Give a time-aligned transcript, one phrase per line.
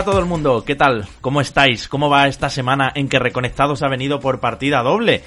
[0.00, 1.06] Hola a todo el mundo, ¿qué tal?
[1.20, 1.86] ¿Cómo estáis?
[1.86, 5.22] ¿Cómo va esta semana en que Reconectados ha venido por partida doble?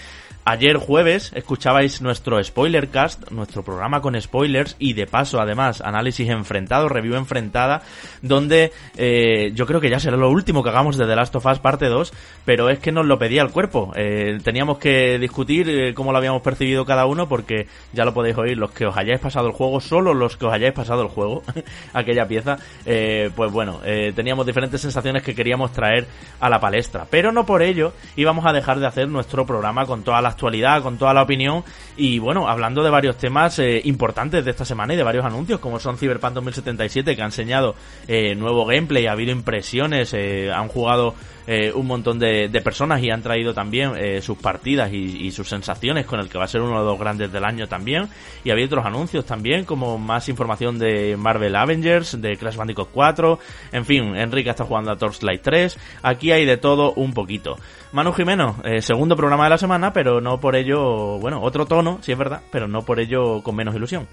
[0.45, 6.89] Ayer jueves escuchabais nuestro Spoilercast, nuestro programa con spoilers y de paso además análisis enfrentado,
[6.89, 7.81] review enfrentada,
[8.21, 11.45] donde eh, yo creo que ya será lo último que hagamos de The Last of
[11.45, 12.11] Us parte 2,
[12.43, 13.93] pero es que nos lo pedía el cuerpo.
[13.95, 18.37] Eh, teníamos que discutir eh, cómo lo habíamos percibido cada uno porque ya lo podéis
[18.37, 21.07] oír, los que os hayáis pasado el juego, solo los que os hayáis pasado el
[21.07, 21.43] juego,
[21.93, 23.79] aquella pieza, pues bueno,
[24.13, 26.05] teníamos diferentes sensaciones que queríamos traer
[26.41, 30.03] a la palestra, pero no por ello íbamos a dejar de hacer nuestro programa con
[30.03, 31.63] toda la actualidad, con toda la opinión.
[31.95, 35.59] Y bueno, hablando de varios temas eh, importantes de esta semana y de varios anuncios
[35.59, 37.75] como son Cyberpunk 2077 que ha enseñado
[38.07, 43.01] eh, nuevo gameplay, ha habido impresiones, eh, han jugado eh, un montón de, de personas
[43.03, 46.45] y han traído también eh, sus partidas y, y sus sensaciones con el que va
[46.45, 48.07] a ser uno de los grandes del año también.
[48.43, 53.39] Y había otros anuncios también como más información de Marvel Avengers, de Crash Bandicoot 4,
[53.73, 57.57] en fin, Enrique está jugando a Torchlight 3, aquí hay de todo un poquito.
[57.93, 61.99] Manu Jimeno, eh, segundo programa de la semana, pero no por ello, bueno, otro tono,
[62.01, 64.07] sí es verdad, pero no por ello con menos ilusión.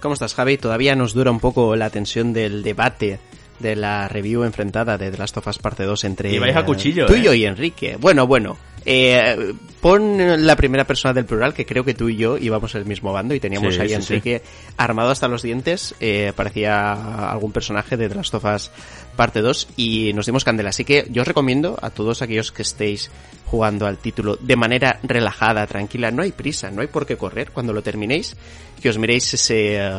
[0.00, 0.58] ¿Cómo estás, Javi?
[0.58, 3.20] Todavía nos dura un poco la tensión del debate
[3.60, 6.32] de la review enfrentada de The Last of Us Parte 2 entre...
[6.32, 7.22] Y vais a eh, cuchillo, Tú y ¿eh?
[7.22, 7.96] yo y Enrique.
[7.96, 8.56] Bueno, bueno.
[8.84, 12.84] Eh, pon la primera persona del plural, que creo que tú y yo íbamos el
[12.84, 14.42] mismo bando y teníamos Sí, ahí sí, Enrique
[14.76, 15.94] armado hasta los dientes.
[16.00, 18.70] Eh, parecía algún personaje de The Last of Us
[19.16, 20.70] Parte 2 y nos dimos candela.
[20.70, 23.10] Así que yo os recomiendo a todos aquellos que estéis
[23.46, 27.50] jugando al título de manera relajada, tranquila, no hay prisa, no hay por qué correr
[27.50, 28.34] cuando lo terminéis,
[28.80, 29.90] que os miréis ese, eh,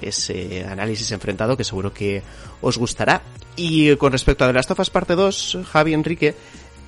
[0.00, 2.22] ese análisis enfrentado que seguro que
[2.60, 3.22] os gustará.
[3.56, 6.34] Y con respecto a The Last of Us Parte 2, Javi, Enrique,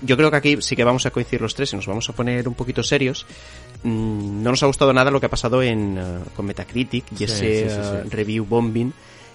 [0.03, 2.13] yo creo que aquí sí que vamos a coincidir los tres y nos vamos a
[2.13, 3.27] poner un poquito serios.
[3.83, 7.17] Mm, No nos ha gustado nada lo que ha pasado en, eh, con Metacritic y
[7.17, 8.93] Sí, ese sí, sí, eh, review bombing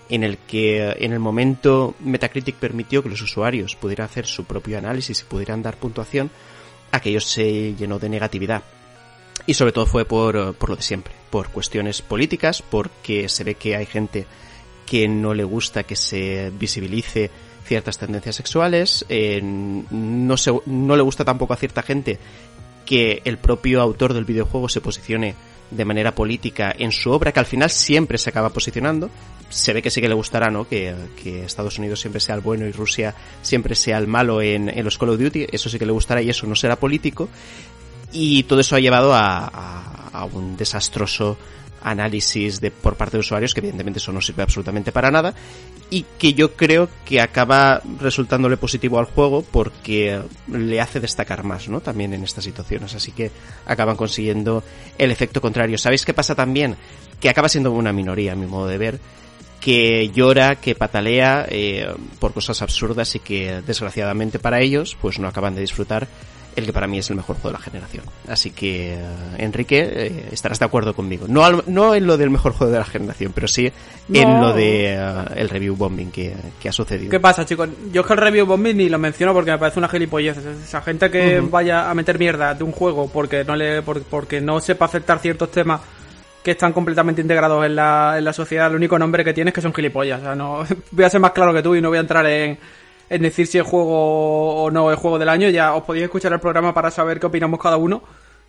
[0.09, 4.45] en el que eh, en el momento Metacritic permitió que los usuarios pudieran hacer su
[4.45, 6.29] propio análisis y pudieran dar puntuación,
[6.91, 8.63] aquello se llenó de negatividad.
[9.45, 13.55] Y sobre todo fue por, por lo de siempre, por cuestiones políticas, porque se ve
[13.55, 14.25] que hay gente
[14.85, 17.29] que no le gusta que se visibilice
[17.67, 22.17] ciertas tendencias sexuales, eh, no, se, no le gusta tampoco a cierta gente
[22.85, 25.35] que el propio autor del videojuego se posicione
[25.69, 29.09] de manera política en su obra, que al final siempre se acaba posicionando.
[29.49, 30.65] Se ve que sí que le gustará, ¿no?
[30.65, 34.69] Que, que Estados Unidos siempre sea el bueno y Rusia siempre sea el malo en,
[34.69, 35.47] en los Call of Duty.
[35.51, 37.27] Eso sí que le gustará y eso no será político.
[38.13, 41.37] Y todo eso ha llevado a, a- a un desastroso
[41.81, 45.33] análisis de, por parte de usuarios, que evidentemente eso no sirve absolutamente para nada,
[45.89, 50.21] y que yo creo que acaba resultándole positivo al juego porque
[50.51, 51.81] le hace destacar más, ¿no?
[51.81, 53.31] También en estas situaciones, así que
[53.65, 54.63] acaban consiguiendo
[54.97, 55.77] el efecto contrario.
[55.77, 56.75] ¿Sabéis qué pasa también?
[57.19, 58.99] Que acaba siendo una minoría, a mi modo de ver,
[59.59, 61.87] que llora, que patalea eh,
[62.19, 66.07] por cosas absurdas y que desgraciadamente para ellos pues no acaban de disfrutar
[66.59, 68.03] el que para mí es el mejor juego de la generación.
[68.27, 68.97] Así que, eh,
[69.37, 71.25] Enrique, eh, estarás de acuerdo conmigo.
[71.29, 73.71] No, al- no en lo del mejor juego de la generación, pero sí
[74.13, 77.11] en lo de eh, el review bombing que, que ha sucedido.
[77.11, 77.69] ¿Qué pasa, chicos?
[77.91, 80.37] Yo es que el review bombing ni lo menciono porque me parece una gilipollez.
[80.37, 84.41] Esa gente que vaya a meter mierda de un juego porque no le por- porque
[84.41, 85.81] no sepa aceptar ciertos temas
[86.43, 89.53] que están completamente integrados en la, en la sociedad, el único nombre que tiene es
[89.53, 90.21] que son gilipollas.
[90.21, 92.25] O sea, no voy a ser más claro que tú y no voy a entrar
[92.25, 92.57] en,
[93.09, 95.49] en decir si el juego o no es juego del año.
[95.49, 98.01] Ya os podéis escuchar el programa para saber qué opinamos cada uno.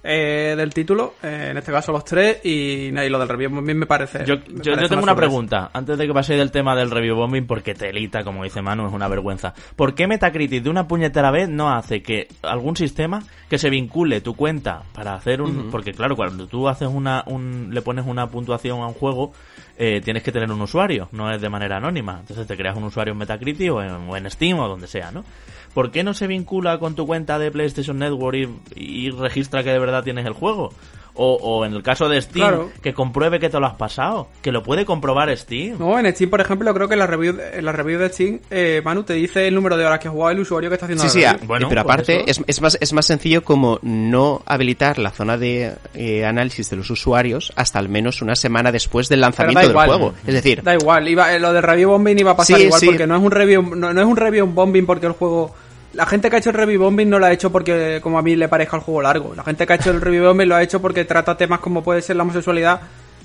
[0.04, 3.76] eh, del título, eh, en este caso los tres, y, y lo del review bombing
[3.78, 4.24] me parece.
[4.24, 6.92] Yo, me yo- parece yo tengo una pregunta, antes de que paséis del tema del
[6.92, 9.54] review bombing, porque telita, como dice Manu, es una vergüenza.
[9.74, 14.20] ¿Por qué Metacritic de una puñetera vez no hace que algún sistema que se vincule
[14.20, 15.68] tu cuenta para hacer un...
[15.68, 19.32] Porque claro, cuando tú haces una, un, le pones una puntuación a un juego,
[19.80, 22.18] eh, tienes que tener un usuario, no es de manera anónima.
[22.20, 25.24] Entonces te creas un usuario en Metacritic o en, Steam o donde sea, ¿no?
[25.72, 29.78] ¿Por qué no se vincula con tu cuenta de PlayStation Network y registra que de
[29.78, 30.72] verdad tienes el juego?
[31.20, 32.70] O, o en el caso de Steam, Claro.
[32.80, 34.28] que compruebe que te lo has pasado.
[34.40, 35.76] Que lo puede comprobar Steam.
[35.78, 38.38] No, en Steam, por ejemplo, creo que en la review, en la review de Steam,
[38.50, 40.86] eh, Manu te dice el número de horas que ha jugado el usuario que está
[40.86, 41.40] haciendo Sí, la sí, review.
[41.42, 42.42] ah, Bueno, pero pues aparte eso.
[42.42, 46.76] es, es más, es más sencillo como no habilitar la zona de eh, análisis de
[46.76, 49.88] los usuarios hasta al menos una semana después del lanzamiento del igual.
[49.88, 50.14] juego.
[50.26, 52.80] Es decir, Da igual, iba, eh, lo de review bombing iba a pasar Sí, igual
[52.80, 52.86] sí.
[52.86, 55.52] porque no es un review, no, no es un review bombing porque el juego,
[55.98, 58.22] la gente que ha hecho el review bombing no lo ha hecho porque como a
[58.22, 59.34] mí le parezca el juego largo.
[59.34, 61.82] La gente que ha hecho el review bombing lo ha hecho porque trata temas como
[61.82, 62.82] puede ser la homosexualidad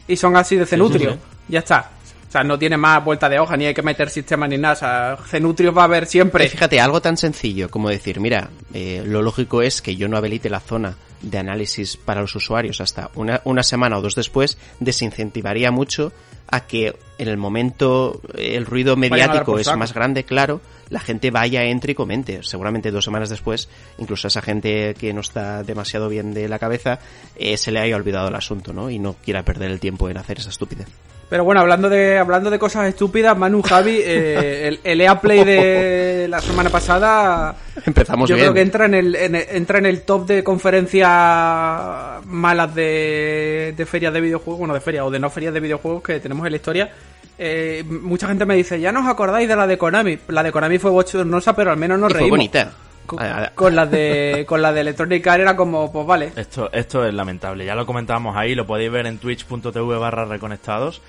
[0.07, 1.11] y son así de cenutrio.
[1.11, 1.19] sí.
[1.49, 1.91] Ya está.
[2.27, 4.73] O sea, no tiene más vuelta de hoja, ni hay que meter sistemas ni nada.
[4.73, 6.49] O sea, cenutrios va a haber siempre.
[6.49, 10.49] Fíjate, algo tan sencillo como decir, mira, eh, lo lógico es que yo no habilite
[10.49, 15.69] la zona de análisis para los usuarios hasta una, una semana o dos después, desincentivaría
[15.69, 16.11] mucho
[16.47, 21.31] a que en el momento eh, el ruido mediático es más grande, claro, la gente
[21.31, 22.39] vaya, entre y comente.
[22.43, 26.59] Seguramente dos semanas después, incluso a esa gente que no está demasiado bien de la
[26.59, 26.99] cabeza,
[27.35, 28.89] eh, se le haya olvidado el asunto, ¿no?
[28.89, 30.87] Y no quiera perder el tiempo en hacer esa estupidez.
[31.29, 35.43] Pero bueno, hablando de hablando de cosas estúpidas, Manu Javi, eh, el, el EA Play
[35.43, 37.55] de la semana pasada
[37.87, 38.45] Empezamos yo bien.
[38.47, 43.73] creo que entra en el, en el- entra en el top de conferencias malas de,
[43.75, 46.45] de ferias de videojuegos, bueno, de ferias o de no ferias de videojuegos que tenemos
[46.45, 46.91] en la historia.
[47.37, 50.17] Eh, mucha gente me dice, ya no os acordáis de la de Konami.
[50.27, 52.37] La de Konami fue bochornosa, pero al menos nos Y fue reímos.
[52.37, 52.71] bonita.
[53.05, 53.19] Con,
[53.55, 56.31] con la de con la de Electronic Arts era como, pues vale.
[56.37, 57.65] Esto, esto es lamentable.
[57.65, 61.01] Ya lo comentábamos ahí, lo podéis ver en twitch.tv barra reconectados.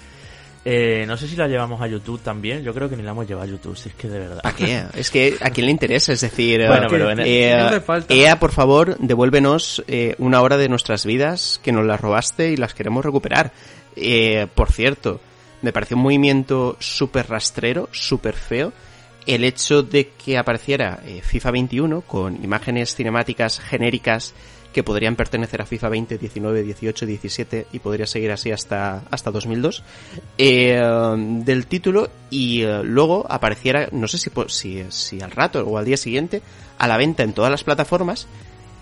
[0.67, 2.63] Eh, no sé si la llevamos a YouTube también.
[2.65, 4.41] Yo creo que ni la hemos llevado a YouTube, si es que de verdad.
[4.43, 4.83] ¿Para qué?
[4.95, 7.67] Es que a quién le interesa, es decir, Bueno, eh, pero en el- eh, no
[7.67, 8.15] hace falta.
[8.15, 12.57] EA, por favor, devuélvenos eh, una hora de nuestras vidas que nos las robaste y
[12.57, 13.53] las queremos recuperar.
[13.95, 15.21] Eh, por cierto,
[15.65, 18.73] me pareció un movimiento súper rastrero, súper feo,
[19.27, 24.35] el hecho de que apareciera eh, FIFA 21 con imágenes cinemáticas genéricas
[24.75, 29.31] que podrían pertenecer a FIFA 20, 19, 18, 17 y podría seguir así hasta, hasta
[29.31, 29.83] 2002
[30.37, 30.83] eh,
[31.17, 35.87] del título y eh, luego apareciera, no sé si, si, si al rato o al
[35.87, 36.43] día siguiente,
[36.77, 38.27] a la venta en todas las plataformas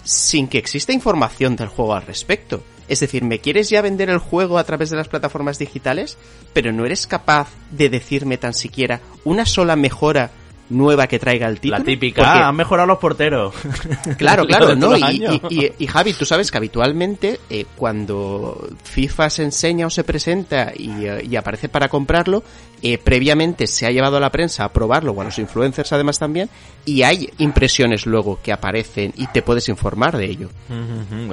[0.05, 2.63] sin que exista información del juego al respecto.
[2.89, 6.19] Es decir, me quieres ya vender el juego a través de las plataformas digitales,
[6.53, 10.31] pero no eres capaz de decirme tan siquiera una sola mejora
[10.73, 11.79] nueva que traiga el título.
[11.79, 13.55] La típica, Porque- "Ah, han mejorado los porteros.
[14.19, 14.97] Claro, claro, ¿no?
[14.97, 19.91] Y, y- y- y, Javi, tú sabes que habitualmente eh, cuando FIFA se enseña o
[19.91, 22.43] se presenta y, eh, y aparece para comprarlo,
[22.83, 26.19] eh, previamente se ha llevado a la prensa a probarlo, o a los influencers además
[26.19, 26.49] también,
[26.85, 30.49] y hay impresiones luego que aparecen y te puedes informar de ello.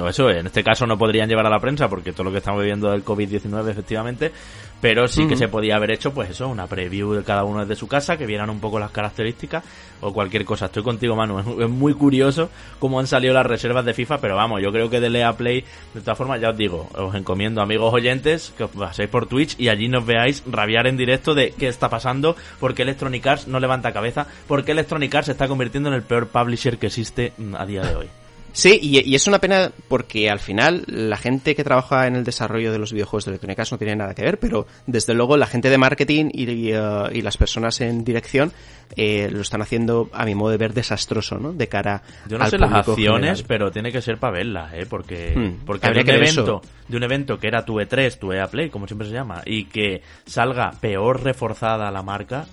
[0.08, 2.60] Eso, en este caso no podrían llevar a la prensa porque todo lo que estamos
[2.60, 4.32] viviendo del COVID-19 efectivamente,
[4.80, 7.76] pero sí que se podía haber hecho pues eso, una preview de cada uno desde
[7.76, 9.64] su casa, que vieran un poco las características
[10.00, 10.66] o cualquier cosa.
[10.66, 14.36] Estoy contigo Manu, es, es muy curioso cómo han salido las reservas de FIFA, pero
[14.36, 17.60] vamos, yo creo que de Lea Play, de todas formas ya os digo, os encomiendo
[17.60, 21.50] amigos oyentes que os paséis por Twitch y allí nos veáis rabiar en directo de
[21.52, 25.32] qué está pasando, por qué Electronic Arts no levanta cabeza, por qué Electronic Arts se
[25.32, 28.19] está convirtiendo en el peor publisher que existe mm, a día de hoy.
[28.52, 32.24] Sí, y, y es una pena porque al final la gente que trabaja en el
[32.24, 35.36] desarrollo de los videojuegos de Electronic Arts no tiene nada que ver, pero desde luego
[35.36, 36.80] la gente de marketing y, y, eh,
[37.12, 38.52] y las personas en dirección
[38.96, 41.52] eh, lo están haciendo, a mi modo de ver, desastroso, ¿no?
[41.52, 43.44] De cara Yo no al sé las acciones, general.
[43.46, 44.86] pero tiene que ser para verlas, ¿eh?
[44.88, 48.32] Porque, Hmm, porque de un que evento, de un evento que era tu E3, tu
[48.32, 52.46] EA Play, como siempre se llama, y que salga peor reforzada la marca,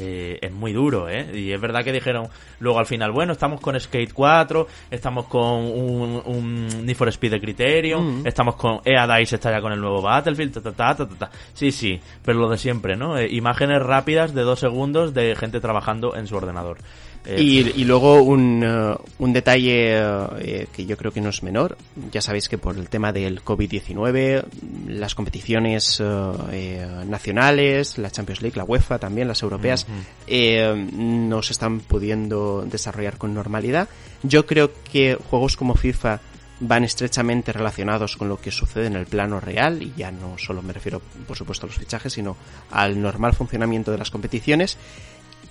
[0.00, 1.28] eh, es muy duro, ¿eh?
[1.34, 2.28] Y es verdad que dijeron
[2.60, 7.32] luego al final, bueno, estamos con Skate 4, estamos con un, un Need for Speed
[7.32, 11.08] de Criterion, estamos con EA Dice está ya con el nuevo Battlefield, ta, ta, ta,
[11.08, 11.30] ta.
[11.52, 13.18] Sí, sí, pero lo de siempre, ¿no?
[13.18, 16.78] Eh, imágenes rápidas de dos segundos de gente trabajando en su ordenador.
[17.28, 19.98] Eh, Y, y luego un, eh, un detalle
[20.38, 21.76] eh, que yo creo que no es menor.
[22.10, 24.44] Ya sabéis que por el tema del COVID-19,
[24.86, 29.86] las competiciones eh, nacionales, la Champions League, la UEFA también, las europeas,
[30.26, 33.88] eh, no se están pudiendo desarrollar con normalidad.
[34.22, 36.20] Yo creo que juegos como FIFA
[36.60, 40.60] van estrechamente relacionados con lo que sucede en el plano real y ya no solo
[40.60, 42.36] me refiero por supuesto a los fichajes sino
[42.72, 44.76] al normal funcionamiento de las competiciones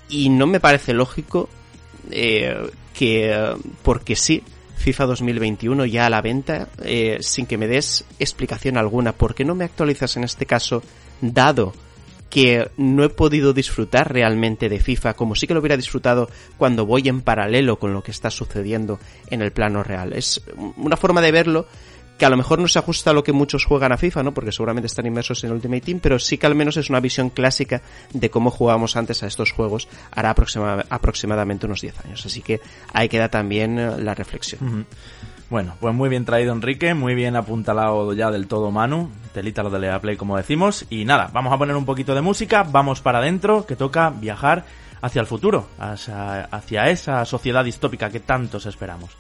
[0.10, 1.48] y no me parece lógico
[2.12, 4.44] eh, que porque sí
[4.78, 9.44] FIFA 2021 ya a la venta eh, sin que me des explicación alguna ¿por qué
[9.44, 10.84] no me actualizas en este caso
[11.22, 11.74] dado
[12.30, 16.86] que no he podido disfrutar realmente de FIFA como sí que lo hubiera disfrutado cuando
[16.86, 19.00] voy en paralelo con lo que está sucediendo
[19.30, 20.42] en el plano real es
[20.78, 21.68] una forma de verlo
[22.18, 24.34] que a lo mejor no se ajusta a lo que muchos juegan a FIFA, ¿no?
[24.34, 27.30] Porque seguramente están inmersos en Ultimate Team, pero sí que al menos es una visión
[27.30, 27.82] clásica
[28.14, 32.26] de cómo jugábamos antes a estos juegos hará aproxima- aproximadamente unos 10 años.
[32.26, 32.60] Así que
[32.94, 34.86] ahí queda también eh, la reflexión.
[35.50, 39.70] Bueno, pues muy bien traído Enrique, muy bien apuntalado ya del todo Manu, telita lo
[39.70, 43.00] de Lea Play como decimos, y nada, vamos a poner un poquito de música, vamos
[43.00, 44.66] para adentro, que toca viajar
[45.02, 49.12] hacia el futuro, hacia, hacia esa sociedad distópica que tantos esperamos.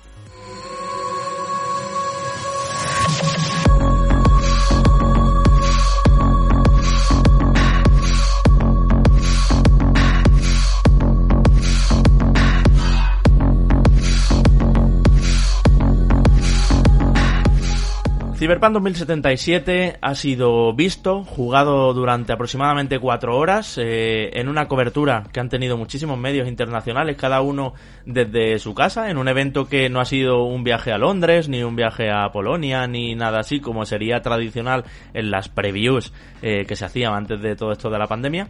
[18.38, 25.40] Cyberpunk 2077 ha sido visto, jugado durante aproximadamente cuatro horas, eh, en una cobertura que
[25.40, 27.74] han tenido muchísimos medios internacionales, cada uno
[28.06, 31.64] desde su casa, en un evento que no ha sido un viaje a Londres, ni
[31.64, 34.84] un viaje a Polonia, ni nada así como sería tradicional
[35.16, 36.14] en las previews
[36.44, 38.50] eh, que se hacían antes de todo esto de la pandemia.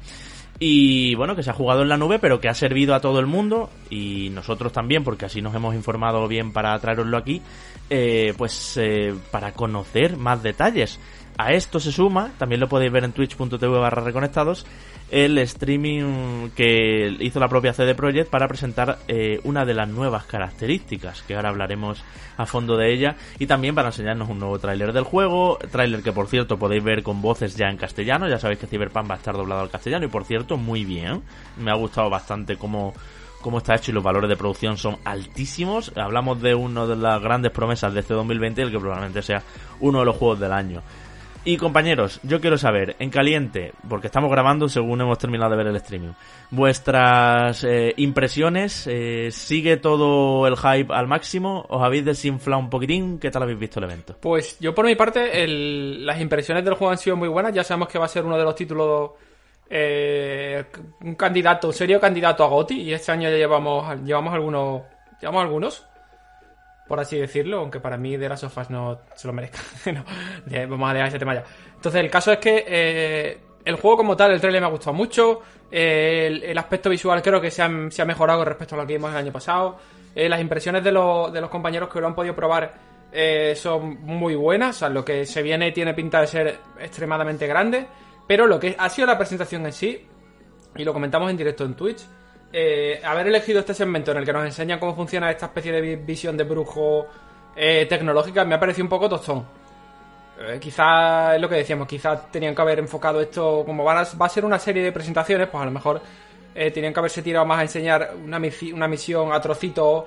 [0.60, 3.20] Y bueno, que se ha jugado en la nube, pero que ha servido a todo
[3.20, 7.42] el mundo y nosotros también, porque así nos hemos informado bien para traeroslo aquí,
[7.90, 11.00] eh, pues eh, para conocer más detalles.
[11.38, 14.66] A esto se suma, también lo podéis ver en twitch.tv barra reconectados,
[15.10, 20.26] el streaming que hizo la propia CD Projekt para presentar eh, una de las nuevas
[20.26, 22.04] características, que ahora hablaremos
[22.38, 26.12] a fondo de ella, y también para enseñarnos un nuevo tráiler del juego, tráiler que
[26.12, 29.18] por cierto podéis ver con voces ya en castellano, ya sabéis que Cyberpunk va a
[29.18, 31.22] estar doblado al castellano, y por cierto muy bien,
[31.58, 32.94] me ha gustado bastante cómo
[33.48, 35.94] cómo está hecho y los valores de producción son altísimos.
[35.96, 39.42] Hablamos de una de las grandes promesas de este 2020 el que probablemente sea
[39.80, 40.82] uno de los juegos del año.
[41.46, 45.68] Y compañeros, yo quiero saber, en caliente, porque estamos grabando según hemos terminado de ver
[45.68, 46.10] el streaming,
[46.52, 51.66] vuestras eh, impresiones, eh, ¿sigue todo el hype al máximo?
[51.70, 53.18] ¿Os habéis desinflado un poquitín?
[53.18, 54.18] ¿Qué tal habéis visto el evento?
[54.20, 57.54] Pues yo por mi parte, el- las impresiones del juego han sido muy buenas.
[57.54, 59.12] Ya sabemos que va a ser uno de los títulos,
[59.70, 60.66] eh,
[61.02, 62.82] un candidato, un serio candidato a GOTY.
[62.82, 64.82] Y este año ya llevamos, llevamos algunos,
[65.20, 65.86] llevamos algunos,
[66.88, 67.60] por así decirlo.
[67.60, 69.60] Aunque para mí de las sofás no se lo merezca.
[70.70, 71.44] Vamos a dejar ese tema ya.
[71.76, 74.94] Entonces el caso es que eh, el juego como tal, el trailer me ha gustado
[74.94, 75.42] mucho.
[75.72, 78.94] eh, el, aspecto visual creo que se ha, se ha mejorado respecto a lo que
[78.94, 79.78] vimos el año pasado.
[80.16, 82.74] Las impresiones de, los- de los compañeros que lo han podido probar
[83.56, 84.78] son muy buenas.
[84.78, 87.86] O sea, lo que se viene tiene pinta de ser extremadamente grande.
[88.28, 90.06] Pero lo que ha sido la presentación en sí,
[90.76, 92.02] y lo comentamos en directo en Twitch,
[92.52, 95.82] eh, haber elegido este segmento en el que nos enseña cómo funciona esta especie de
[95.82, 97.08] vi- visión de brujo
[97.56, 99.46] eh, tecnológica me ha parecido un poco tostón.
[100.40, 104.30] Eh, quizá es lo que decíamos, quizá tenían que haber enfocado esto como va a
[104.30, 106.00] ser una serie de presentaciones, pues a lo mejor
[106.54, 110.04] eh, tenían que haberse tirado más a enseñar una, misi- una misión a trocitos,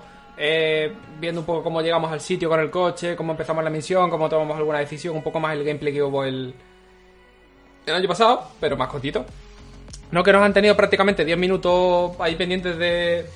[1.19, 4.29] viendo un poco cómo llegamos al sitio con el coche, cómo empezamos la misión, cómo
[4.29, 6.55] tomamos alguna decisión, un poco más el gameplay que hubo el,
[7.87, 9.25] el año pasado, pero más cortito.
[10.11, 13.27] No que nos han tenido prácticamente 10 minutos ahí pendientes de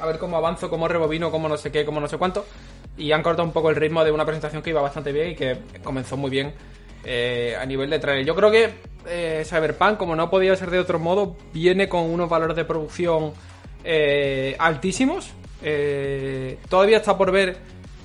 [0.00, 2.44] a ver cómo avanzo, cómo rebobino, cómo no sé qué, cómo no sé cuánto.
[2.96, 5.34] Y han cortado un poco el ritmo de una presentación que iba bastante bien y
[5.36, 6.54] que comenzó muy bien
[7.04, 8.26] eh, a nivel de trailer.
[8.26, 8.74] Yo creo que
[9.08, 13.32] eh, Cyberpunk, como no podía ser de otro modo, viene con unos valores de producción
[13.84, 15.30] eh, altísimos.
[15.62, 17.56] Eh, todavía está por ver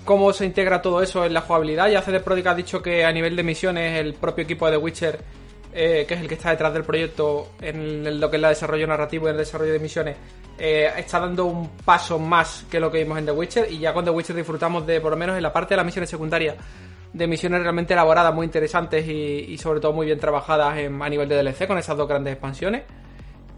[0.06, 1.90] cómo se integra todo eso en la jugabilidad.
[1.90, 4.78] Ya CD Projekt ha dicho que a nivel de misiones el propio equipo de The
[4.78, 5.20] Witcher,
[5.74, 8.88] eh, que es el que está detrás del proyecto en lo que es el desarrollo
[8.88, 10.16] narrativo y el desarrollo de misiones,
[10.60, 13.72] eh, está dando un paso más que lo que vimos en The Witcher.
[13.72, 15.86] Y ya con The Witcher disfrutamos de, por lo menos en la parte de las
[15.86, 16.56] misiones secundarias,
[17.14, 21.28] de misiones realmente elaboradas, muy interesantes y, sobre todo muy bien trabajadas en- a nivel
[21.28, 22.84] de DLC con esas dos grandes expansiones.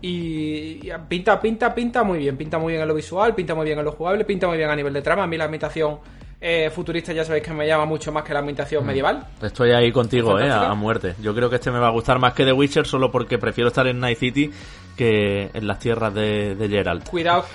[0.01, 2.35] Y, y pinta, pinta, pinta muy bien.
[2.37, 4.69] Pinta muy bien en lo visual, pinta muy bien en lo jugable, pinta muy bien
[4.69, 5.23] a nivel de trama.
[5.23, 5.99] A mí la ambientación
[6.45, 9.25] eh, futurista ya sabéis que me llama mucho más que la ambientación medieval.
[9.41, 11.15] Estoy ahí contigo, eh, a, a muerte.
[11.21, 13.69] Yo creo que este me va a gustar más que The Witcher solo porque prefiero
[13.69, 14.51] estar en Night City
[14.97, 17.07] que en las tierras de, de Geralt.
[17.07, 17.45] Cuidado,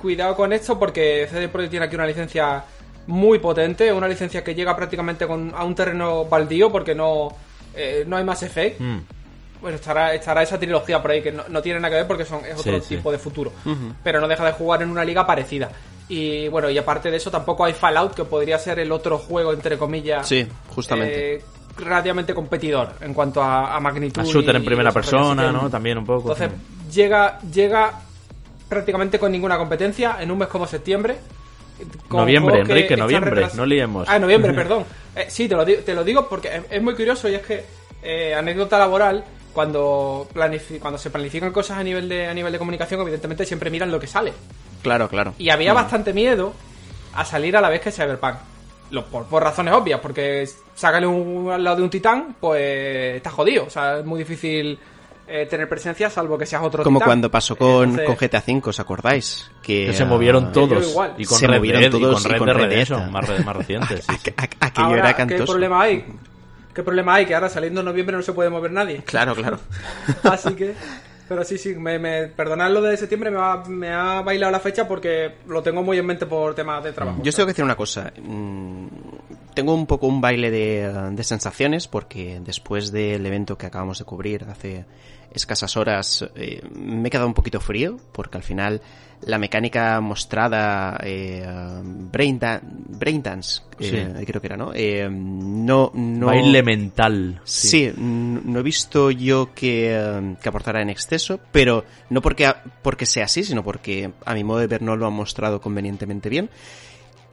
[0.00, 2.64] cuidado con esto porque CD Projekt tiene aquí una licencia
[3.06, 7.28] muy potente, una licencia que llega prácticamente con, a un terreno baldío porque no,
[7.74, 8.80] eh, no hay más Effect.
[8.80, 8.98] Mm.
[9.60, 12.24] Bueno, estará, estará esa trilogía por ahí que no, no tiene nada que ver porque
[12.24, 12.96] son, es otro Sí, sí.
[12.96, 13.52] tipo de futuro.
[14.02, 15.70] Pero no deja de jugar en una liga parecida.
[16.14, 19.52] Y bueno, y aparte de eso, tampoco hay Fallout, que podría ser el otro juego,
[19.52, 20.28] entre comillas.
[20.28, 21.36] Sí, justamente.
[21.36, 21.44] eh,
[21.78, 24.20] relativamente competidor en cuanto a, a magnitud.
[24.20, 25.70] A shooter y- en primera persona, ¿no?
[25.70, 26.32] También un poco.
[26.32, 26.50] Entonces,
[26.92, 28.00] llega, llega
[28.68, 31.16] prácticamente con ninguna competencia en un mes como septiembre.
[32.10, 34.06] Noviembre, Enrique, noviembre, no liemos.
[34.08, 34.84] Ah, noviembre, perdón.
[35.16, 37.42] Eh, sí, te lo, di- te lo digo porque es, es muy curioso y es
[37.42, 37.64] que,
[38.02, 43.00] eh, anécdota laboral, cuando, cuando se planifican cosas a nivel, de, a nivel de comunicación,
[43.00, 44.32] evidentemente siempre miran lo que sale.
[44.82, 45.34] Claro, claro.
[45.38, 46.52] Y había bastante miedo
[47.14, 48.34] a salir a la vez que Cyberpunk.
[48.90, 53.30] lo- por, por razones obvias, porque sácale un, al lado de un titán, pues está
[53.30, 53.64] jodido.
[53.66, 54.78] O sea, es muy difícil
[55.26, 57.06] eh, tener presencia, salvo que seas otro Como titán.
[57.08, 59.50] cuando pasó con, Entonces, con GTA V, ¿os acordáis?
[59.62, 60.90] Que, Que se movieron ah, todos.
[60.90, 61.14] igual.
[61.16, 63.10] Y con Se Red movieron todos y con y Red con Dead Red Redemption, Dead.
[63.10, 63.26] más,
[63.66, 64.34] sí, sí.
[64.60, 65.44] aquello era ¿qué cantoso.
[65.52, 66.04] problema hay?
[66.74, 67.26] ¿Qué problema hay?
[67.26, 69.02] Que ahora saliendo en noviembre no se puede mover nadie.
[69.04, 69.58] Claro, claro.
[70.24, 70.74] Así que.
[71.28, 74.60] Pero sí, sí, me, me, perdonad lo de septiembre, me ha, me ha bailado la
[74.60, 77.20] fecha porque lo tengo muy en mente por temas de trabajo.
[77.22, 78.12] Yo os tengo que decir una cosa.
[78.20, 78.86] mm,
[79.54, 84.04] Tengo un poco un baile de, de sensaciones porque después del evento que acabamos de
[84.04, 84.84] cubrir hace
[85.34, 88.80] escasas horas eh, me he quedado un poquito frío porque al final
[89.24, 91.46] la mecánica mostrada eh,
[91.84, 94.72] Brain, eh, creo que era, ¿no?
[94.74, 97.40] Eh, no, no Baile mental.
[97.44, 103.06] Sí, no he visto yo que, eh, que aportara en exceso, pero no porque, porque
[103.06, 106.50] sea así, sino porque a mi modo de ver no lo han mostrado convenientemente bien.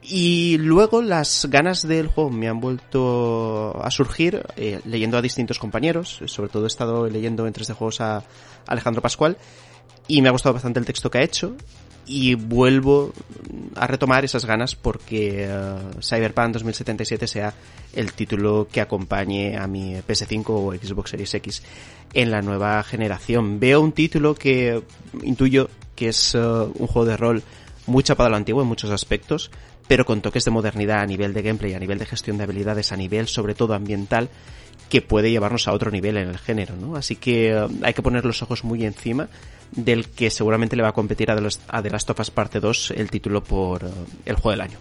[0.02, 5.58] Y luego las ganas del juego me han vuelto a surgir eh, leyendo a distintos
[5.58, 8.24] compañeros, sobre todo he estado leyendo en 3D Juegos a
[8.66, 9.36] Alejandro Pascual.
[10.08, 11.54] Y me ha gustado bastante el texto que ha hecho.
[12.06, 13.12] Y vuelvo
[13.76, 17.54] a retomar esas ganas porque eh, Cyberpunk 2077 sea
[17.92, 21.62] el título que acompañe a mi PS5 o Xbox Series X
[22.12, 23.60] en la nueva generación.
[23.60, 24.82] Veo un título que
[25.22, 27.42] intuyo que es eh, un juego de rol
[27.86, 29.50] muy chapado a lo antiguo en muchos aspectos,
[29.90, 32.92] pero con toques de modernidad a nivel de gameplay, a nivel de gestión de habilidades,
[32.92, 34.28] a nivel sobre todo ambiental,
[34.88, 36.94] que puede llevarnos a otro nivel en el género, ¿no?
[36.94, 39.26] Así que eh, hay que poner los ojos muy encima
[39.72, 42.30] del que seguramente le va a competir a The Last, a The Last of Us
[42.30, 43.88] Parte 2 el título por eh,
[44.26, 44.78] el juego del año.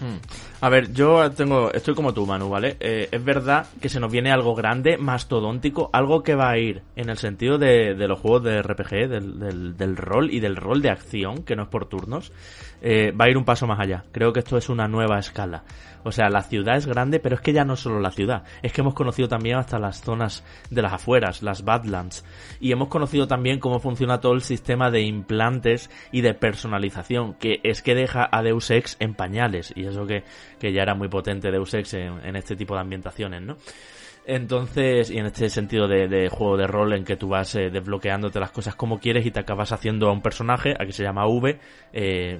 [0.00, 0.18] Hmm.
[0.60, 2.76] A ver, yo tengo, estoy como tú, Manu, ¿vale?
[2.78, 6.82] Eh, es verdad que se nos viene algo grande, mastodóntico, algo que va a ir
[6.94, 10.90] en el sentido de, de los juegos de RPG, del rol y del rol de
[10.90, 12.32] acción, que no es por turnos,
[12.82, 14.04] eh, va a ir un paso más allá.
[14.12, 15.62] Creo que esto es una nueva escala.
[16.04, 18.72] O sea, la ciudad es grande, pero es que ya no solo la ciudad, es
[18.72, 22.24] que hemos conocido también hasta las zonas de las afueras, las Badlands,
[22.60, 27.60] y hemos conocido también cómo funciona todo el sistema de implantes y de personalización, que
[27.62, 30.24] es que deja a Deus Ex en pañales, y eso que,
[30.58, 33.56] que ya era muy potente Deus Ex en, en este tipo de ambientaciones, ¿no?
[34.24, 37.70] Entonces, y en este sentido de, de juego de rol en que tú vas eh,
[37.70, 41.26] desbloqueándote las cosas como quieres y te acabas haciendo a un personaje, aquí se llama
[41.26, 41.58] V,
[41.92, 42.38] eh,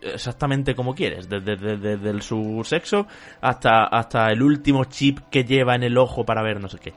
[0.00, 3.06] exactamente como quieres, desde, desde- desde su sexo
[3.40, 6.94] hasta, hasta el último chip que lleva en el ojo para ver no sé qué.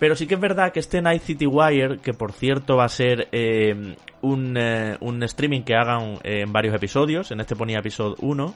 [0.00, 2.88] Pero sí que es verdad que este Night City Wire, que por cierto va a
[2.88, 7.78] ser eh, un, eh, un streaming que hagan eh, en varios episodios, en este ponía
[7.78, 8.54] episodio 1,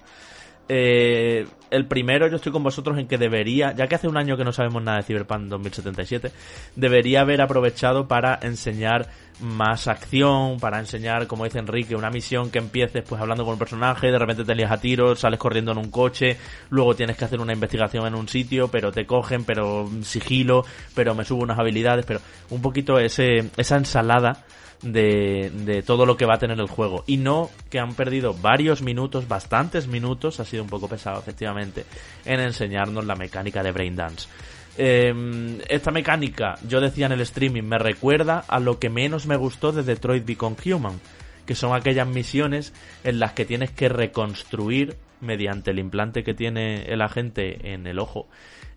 [0.68, 4.37] eh, el primero yo estoy con vosotros en que debería, ya que hace un año
[4.37, 6.31] que no sabemos nada de Cyberpunk 2077,
[6.76, 9.09] debería haber aprovechado para enseñar
[9.40, 13.59] más acción, para enseñar, como dice Enrique, una misión que empieces pues hablando con un
[13.59, 16.37] personaje, de repente te lías a tiros, sales corriendo en un coche,
[16.70, 21.14] luego tienes que hacer una investigación en un sitio, pero te cogen, pero sigilo, pero
[21.14, 24.44] me subo unas habilidades, pero un poquito ese, esa ensalada
[24.82, 27.04] de, de todo lo que va a tener el juego.
[27.06, 31.84] Y no que han perdido varios minutos, bastantes minutos, ha sido un poco pesado efectivamente,
[32.24, 34.28] en enseñarnos la mecánica de Braindance.
[34.80, 39.36] Eh, esta mecánica, yo decía en el streaming, me recuerda a lo que menos me
[39.36, 41.00] gustó de Detroit Become Human,
[41.46, 46.83] que son aquellas misiones en las que tienes que reconstruir mediante el implante que tiene
[46.92, 48.28] el agente en el ojo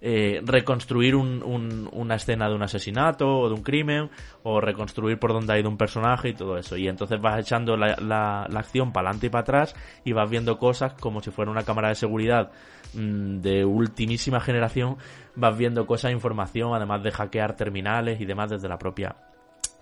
[0.04, 4.10] eh, reconstruir un- un- una escena de un asesinato o de un crimen
[4.42, 6.76] o reconstruir por dónde ha ido un personaje y todo eso.
[6.76, 10.94] Y entonces vas echando la acción para adelante y para atrás y vas viendo cosas
[10.94, 12.52] como si fuera una cámara de seguridad
[12.96, 14.98] mm, de ultimísima generación
[15.36, 19.16] vas viendo cosas información además de hackear terminales y demás desde la propia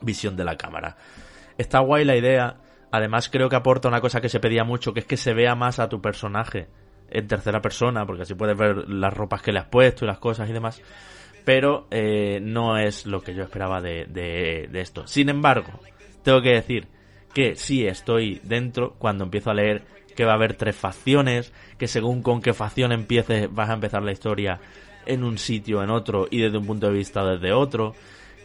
[0.01, 0.97] visión de la cámara.
[1.57, 2.55] Está guay la idea
[2.91, 5.55] además creo que aporta una cosa que se pedía mucho que es que se vea
[5.55, 6.67] más a tu personaje
[7.09, 10.19] en tercera persona, porque así puedes ver las ropas que le has puesto y las
[10.19, 10.81] cosas y demás.
[11.45, 15.07] Pero eh, no es lo que yo esperaba de, de, de esto.
[15.07, 15.79] Sin embargo,
[16.23, 16.87] tengo que decir
[17.33, 19.83] que sí estoy dentro cuando empiezo a leer
[20.15, 24.03] que va a haber tres facciones, que según con qué facción empieces vas a empezar
[24.03, 24.59] la historia
[25.05, 27.95] en un sitio, en otro y desde un punto de vista desde otro,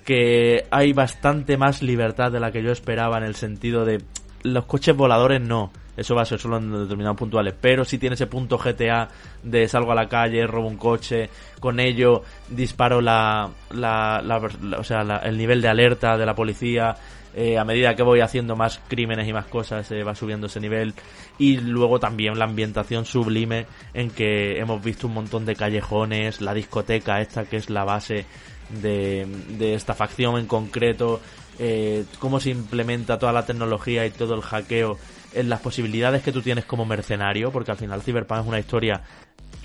[0.05, 4.03] que hay bastante más libertad de la que yo esperaba en el sentido de
[4.45, 8.15] los coches voladores no, eso va a ser solo en determinados puntuales, pero si tiene
[8.15, 9.09] ese punto GTA
[9.43, 11.29] de salgo a la calle, robo un coche,
[11.61, 16.97] con ello disparo la, la, la- o sea, el nivel de alerta de la policía,
[17.37, 20.61] eh, a medida que voy haciendo más crímenes y más cosas se va subiendo ese
[20.61, 20.95] nivel.
[21.39, 26.55] Y luego también la ambientación sublime en que hemos visto un montón de callejones, la
[26.55, 28.25] discoteca esta que es la base
[28.69, 29.27] de,
[29.59, 31.21] de esta facción en concreto,
[31.59, 34.99] eh, cómo se implementa toda la tecnología y todo el hackeo
[35.33, 39.03] en las posibilidades que tú tienes como mercenario, porque al final Cyberpunk es una historia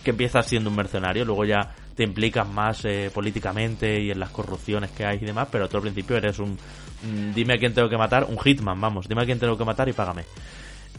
[0.04, 4.30] que empiezas siendo un mercenario, luego ya te implicas más eh, políticamente y en las
[4.30, 7.74] corrupciones que hay y demás, pero tú al principio eres un mm, dime a quién
[7.74, 10.24] tengo que matar, un hitman, vamos, dime a quién tengo que matar y págame.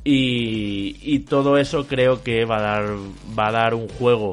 [0.04, 2.84] Y, y todo eso creo que va a dar
[3.38, 4.32] va a dar un juego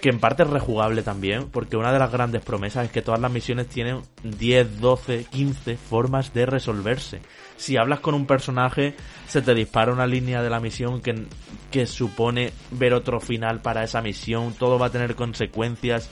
[0.00, 3.20] que en parte es rejugable también, porque una de las grandes promesas es que todas
[3.20, 7.20] las misiones tienen 10, 12, 15 formas de resolverse.
[7.56, 8.94] Si hablas con un personaje,
[9.26, 11.26] se te dispara una línea de la misión que,
[11.70, 16.10] que supone ver otro final para esa misión, todo va a tener consecuencias.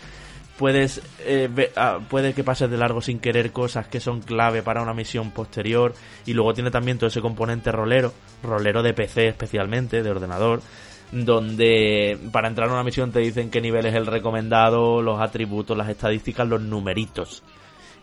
[0.56, 4.82] Puedes, eh, ah, puede que pases de largo sin querer cosas que son clave para
[4.82, 5.94] una misión posterior
[6.26, 10.62] y luego tiene también todo ese componente rolero, rolero de PC especialmente, de ordenador,
[11.12, 15.76] donde para entrar a una misión te dicen qué nivel es el recomendado, los atributos,
[15.76, 17.42] las estadísticas, los numeritos.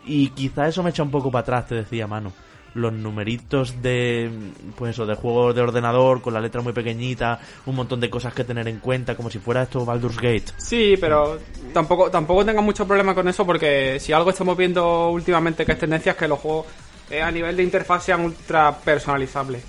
[0.04, 2.32] Y quizá eso me echa un poco para atrás, te decía Manu.
[2.74, 4.30] Los numeritos de,
[4.76, 8.32] pues eso, de juegos de ordenador, con la letra muy pequeñita, un montón de cosas
[8.32, 10.46] que tener en cuenta, como si fuera esto Baldur's Gate.
[10.56, 11.38] Sí, pero
[11.74, 15.78] tampoco tampoco tenga mucho problema con eso porque si algo estamos viendo últimamente que es
[15.78, 16.66] tendencia es que los juegos
[17.10, 19.62] eh, a nivel de interfaz sean ultra personalizables.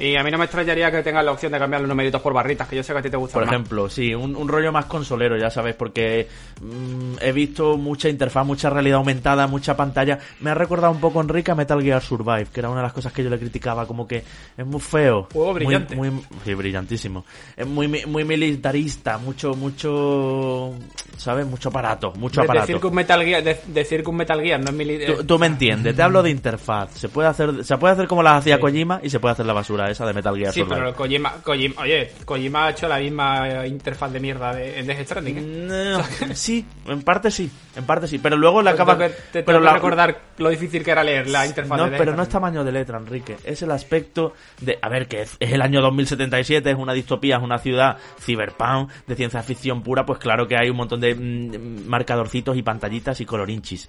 [0.00, 2.32] Y a mí no me extrañaría que tengas la opción de cambiar los numeritos por
[2.32, 3.52] barritas, que yo sé que a ti te gusta Por más.
[3.52, 6.26] ejemplo, sí, un, un rollo más consolero, ya sabes, porque
[6.62, 10.18] mm, he visto mucha interfaz, mucha realidad aumentada, mucha pantalla.
[10.40, 12.92] Me ha recordado un poco Enrique a Metal Gear Survive, que era una de las
[12.94, 14.24] cosas que yo le criticaba, como que
[14.56, 15.28] es muy feo.
[15.32, 15.94] Juego brillante.
[15.94, 16.10] Muy,
[16.46, 17.26] sí, brillantísimo.
[17.54, 20.72] Es muy, muy militarista, mucho, mucho,
[21.18, 21.46] ¿sabes?
[21.46, 22.66] Mucho aparato, mucho De- aparato.
[22.66, 25.24] Decir que un Metal Gear, de- decir que un Metal Gear no es mili- Tú,
[25.24, 26.92] tú me entiendes, te hablo de interfaz.
[26.94, 28.60] Se puede hacer, se puede hacer como las hacía Sí.
[28.62, 30.76] Kojima y se puede hacer la basura esa de Metal Gear Sí, Survive.
[30.80, 35.04] pero Kojima, Kojima, oye, Kojima ha hecho la misma interfaz de mierda de, en Death
[35.04, 35.36] Stranding.
[35.38, 35.92] ¿eh?
[35.92, 39.42] No, sí, en parte sí, en parte sí, pero luego le Pues acaba que- te
[39.42, 42.14] pero tengo que recordar lo difícil que era leer la interfaz no, de Death pero
[42.16, 42.32] no es Stranding.
[42.52, 45.80] tamaño de letra, Enrique, es el aspecto de, a ver, que es, es el año
[45.80, 50.56] 2077, es una distopía, es una ciudad cyberpunk de ciencia ficción pura, pues claro que
[50.56, 53.88] hay un montón de mm, marcadorcitos y pantallitas y colorinchis.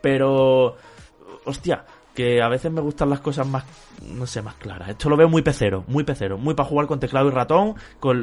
[0.00, 0.76] Pero
[1.44, 1.84] hostia,
[2.20, 3.64] que a veces me gustan las cosas más,
[4.02, 4.90] no sé, más claras.
[4.90, 7.76] Esto lo veo muy pecero, muy pecero, muy para jugar con teclado y ratón,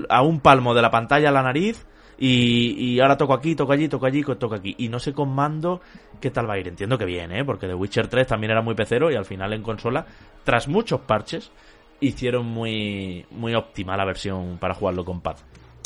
[0.10, 1.84] a un palmo de la pantalla a la nariz.
[2.20, 4.76] Y, y ahora toco aquí, toco allí, toco allí, toco aquí.
[4.78, 5.82] Y no sé con mando
[6.22, 6.68] qué tal va a ir.
[6.68, 7.44] Entiendo que bien, ¿eh?
[7.44, 10.06] Porque The Witcher 3 también era muy pecero y al final en consola,
[10.44, 11.52] tras muchos parches,
[12.00, 15.38] hicieron muy, muy óptima la versión para jugarlo con pad.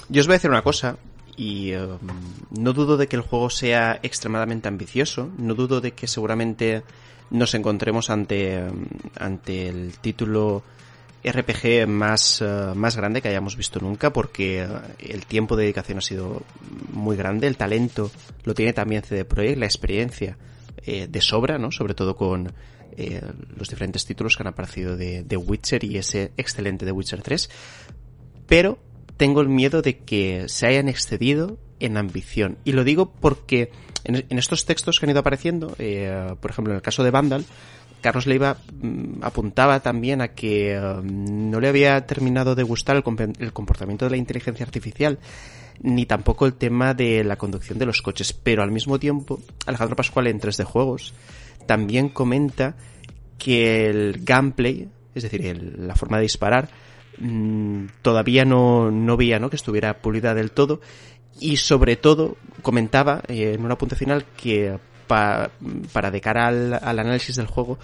[0.09, 0.97] Yo os voy a decir una cosa,
[1.37, 1.87] y eh,
[2.51, 6.83] no dudo de que el juego sea extremadamente ambicioso, no dudo de que seguramente
[7.31, 8.61] nos encontremos ante,
[9.17, 10.63] ante el título
[11.23, 14.67] RPG más, eh, más grande que hayamos visto nunca, porque eh,
[14.99, 16.43] el tiempo de dedicación ha sido
[16.91, 18.11] muy grande, el talento
[18.43, 20.37] lo tiene también CD Projekt, la experiencia
[20.85, 21.71] eh, de sobra, ¿no?
[21.71, 22.51] Sobre todo con
[23.57, 27.49] los diferentes títulos que han aparecido de, de Witcher y ese excelente de Witcher 3,
[28.45, 28.79] pero
[29.15, 32.57] tengo el miedo de que se hayan excedido en ambición.
[32.65, 33.71] Y lo digo porque
[34.03, 37.11] en, en estos textos que han ido apareciendo, eh, por ejemplo, en el caso de
[37.11, 37.45] Vandal,
[38.01, 43.03] Carlos Leiva mm, apuntaba también a que eh, no le había terminado de gustar el,
[43.39, 45.19] el comportamiento de la inteligencia artificial,
[45.83, 48.33] ni tampoco el tema de la conducción de los coches.
[48.33, 51.13] Pero al mismo tiempo, Alejandro Pascual en 3D Juegos
[51.67, 52.75] también comenta
[53.37, 56.69] que el gameplay, es decir, el- la forma de disparar,
[57.19, 59.49] mm, todavía no, no veía ¿no?
[59.49, 60.81] que estuviera pulida del todo
[61.39, 65.49] y sobre todo comentaba eh, en un apunte final que pa-
[65.93, 67.77] para de cara al, análisis del juego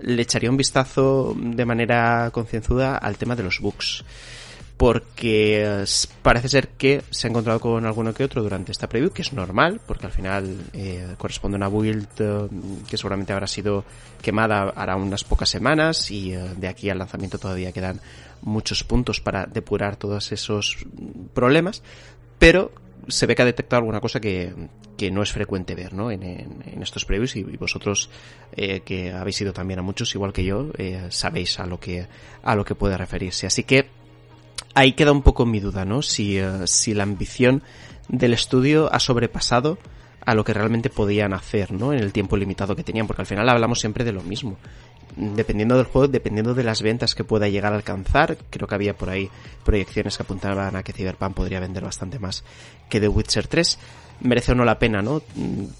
[0.00, 4.04] le echaría un vistazo de manera concienzuda al tema de los bugs.
[4.76, 5.84] Porque eh,
[6.22, 9.32] parece ser que se ha encontrado con alguno que otro durante esta preview, que es
[9.32, 12.08] normal, porque al final eh, corresponde a una build
[12.88, 13.84] que seguramente habrá sido
[14.20, 18.00] quemada hará unas pocas semanas y de aquí al lanzamiento todavía quedan
[18.40, 20.78] muchos puntos para depurar todos esos
[21.32, 21.82] problemas,
[22.40, 22.72] pero
[23.08, 24.52] se ve que ha detectado alguna cosa que,
[24.96, 26.10] que no es frecuente ver ¿no?
[26.10, 28.10] en, en- en estos previews y, vosotros
[28.56, 32.06] eh, que habéis ido también a muchos igual que yo eh, sabéis a lo que
[32.42, 33.88] a lo que puede referirse así que
[34.74, 36.00] ahí queda un poco mi duda, ¿no?
[36.02, 37.62] Si, eh, si la ambición
[38.08, 39.78] del estudio ha sobrepasado
[40.24, 41.92] a lo que realmente podían hacer, ¿no?
[41.92, 44.56] En el tiempo limitado que tenían, porque al final hablamos siempre de lo mismo.
[45.16, 48.96] Dependiendo del juego, dependiendo de las ventas que pueda llegar a alcanzar, creo que había
[48.96, 49.28] por ahí
[49.64, 52.44] proyecciones que apuntaban a que Cyberpunk podría vender bastante más
[52.88, 53.78] que The Witcher 3.
[54.20, 55.20] Merece o no la pena, ¿no?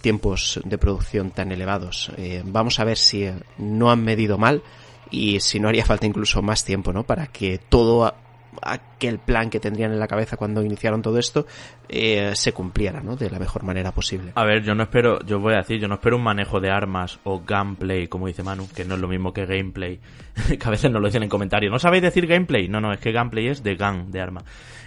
[0.01, 2.11] Tiempos de producción tan elevados.
[2.17, 4.63] Eh, vamos a ver si eh, no han medido mal
[5.11, 7.05] y si no haría falta incluso más tiempo, ¿no?
[7.05, 8.13] Para que todo
[8.61, 11.47] aquel plan que tendrían en la cabeza cuando iniciaron todo esto
[11.89, 13.17] eh, se cumpliera, ¿no?
[13.17, 14.33] De la mejor manera posible.
[14.35, 16.71] A ver, yo no espero, yo voy a decir, yo no espero un manejo de
[16.71, 20.01] armas o gameplay, como dice Manu, que no es lo mismo que gameplay,
[20.59, 21.73] que a veces nos lo dicen en comentarios.
[21.73, 22.69] ¿No sabéis decir gameplay?
[22.69, 24.43] No, no, es que gameplay es de gun, de arma.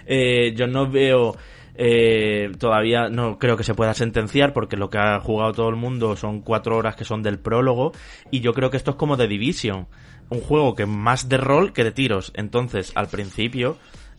[0.06, 1.36] Eh, yo no veo
[1.78, 5.76] Eh, todavía no creo que se pueda sentenciar porque lo que ha jugado todo el
[5.76, 7.92] mundo son cuatro horas que son del prólogo
[8.30, 9.86] y yo creo que esto es como The Division,
[10.30, 12.32] un juego que más de rol que de tiros.
[12.34, 13.76] Entonces, al principio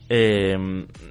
[0.10, 0.58] eh,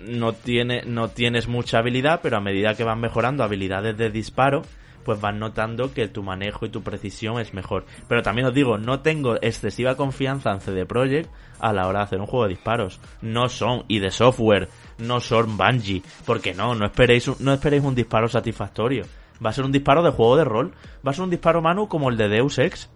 [0.07, 4.63] no tiene no tienes mucha habilidad, pero a medida que van mejorando habilidades de disparo,
[5.07, 7.87] pues vas notando que tu manejo y tu precisión es mejor.
[8.09, 11.31] Pero también os digo, no tengo excesiva confianza en CD Projekt
[11.61, 13.01] a la hora de hacer un juego de disparos.
[13.23, 17.85] No son y de software, no son Bungie, porque no, no esperéis un, no esperéis
[17.85, 19.05] un disparo satisfactorio.
[19.45, 20.73] Va a ser un disparo de juego de rol,
[21.07, 22.91] va a ser un disparo manu como el de Deus Ex.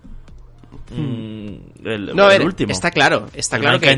[0.90, 2.72] Mm, el, No, a el ver, último.
[2.72, 3.96] está claro, está El claro que.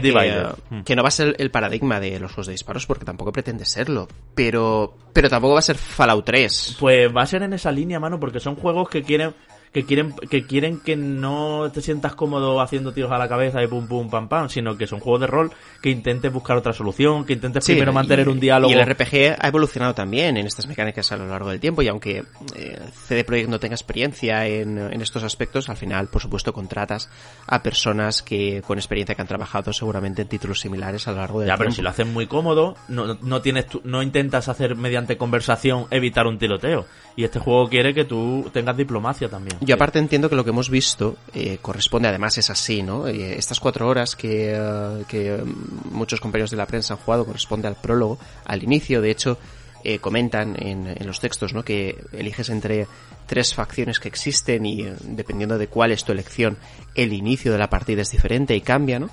[0.71, 0.83] Mm.
[0.83, 3.65] que no va a ser el paradigma de los juegos de disparos porque tampoco pretende
[3.65, 6.77] serlo, pero pero tampoco va a ser Fallout 3.
[6.81, 9.35] Pues va a ser en esa línea, mano, porque son juegos que quieren
[9.73, 13.67] que quieren que quieren que no te sientas cómodo haciendo tiros a la cabeza y
[13.67, 17.25] pum pum pam pam, sino que son juegos de rol que intentes buscar otra solución,
[17.25, 18.71] que intentes Sí, primero y- mantener un diálogo.
[18.71, 21.89] Y el RPG ha evolucionado también en estas mecánicas a lo largo del tiempo y
[21.89, 22.23] aunque
[22.55, 27.09] eh, CD Projekt no tenga experiencia en, en estos aspectos, al final, por supuesto, contratas
[27.47, 31.41] a personas que con experiencia que han trabajado seguramente en títulos similares a lo largo
[31.41, 31.77] del Ya, pero tiempo.
[31.77, 36.27] si lo haces muy cómodo, no, no tienes tu- no intentas hacer mediante conversación evitar
[36.27, 36.85] un tiroteo.
[37.15, 39.59] Y este juego quiere que tú tengas diplomacia también.
[39.61, 43.07] Yo aparte entiendo que lo que hemos visto eh, corresponde, además es así, ¿no?
[43.07, 47.27] Eh, estas cuatro horas que, eh, que mm, muchos compañeros de la prensa han jugado
[47.27, 49.39] corresponde al prólogo, al inicio, de hecho
[49.85, 51.65] eh, comentan en, en los textos, ¿no?
[51.65, 52.87] Que eliges entre
[53.27, 56.57] tres facciones que existen y eh, dependiendo de cuál es tu elección,
[56.95, 59.11] el inicio de la partida es diferente y cambia, ¿no?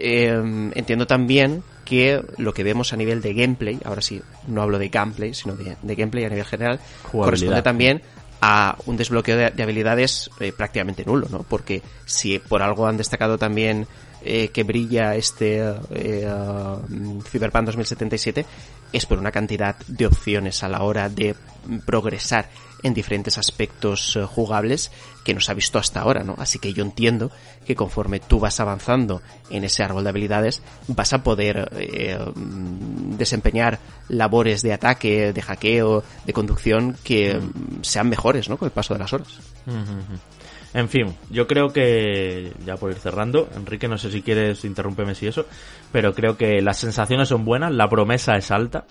[0.00, 4.90] Entiendo también que lo que vemos a nivel de gameplay, ahora sí, no hablo de
[4.90, 8.02] gameplay, sino de, de gameplay a nivel general, corresponde también
[8.42, 11.44] a un desbloqueo de, de habilidades eh, prácticamente nulo, ¿no?
[11.44, 13.86] Porque si por algo han destacado también
[14.20, 18.44] eh, que brilla este eh, um, Cyberpunk 2077
[18.92, 21.34] es por una cantidad de opciones a la hora de
[21.86, 22.50] progresar
[22.82, 24.90] en diferentes aspectos eh, jugables
[25.24, 26.34] que nos ha visto hasta ahora, ¿no?
[26.38, 27.30] Así que yo entiendo
[27.66, 33.16] que conforme tú vas avanzando en ese árbol de habilidades vas a poder eh, mm,
[33.16, 38.56] desempeñar labores de ataque, de hackeo, de conducción que mm, sean mejores, ¿no?
[38.56, 39.38] Con el paso de las horas.
[40.74, 45.14] En fin, yo creo que, ya por ir cerrando, Enrique, no sé si quieres interrumpirme
[45.14, 45.46] si eso,
[45.92, 48.84] pero creo que las sensaciones son buenas, la promesa es alta,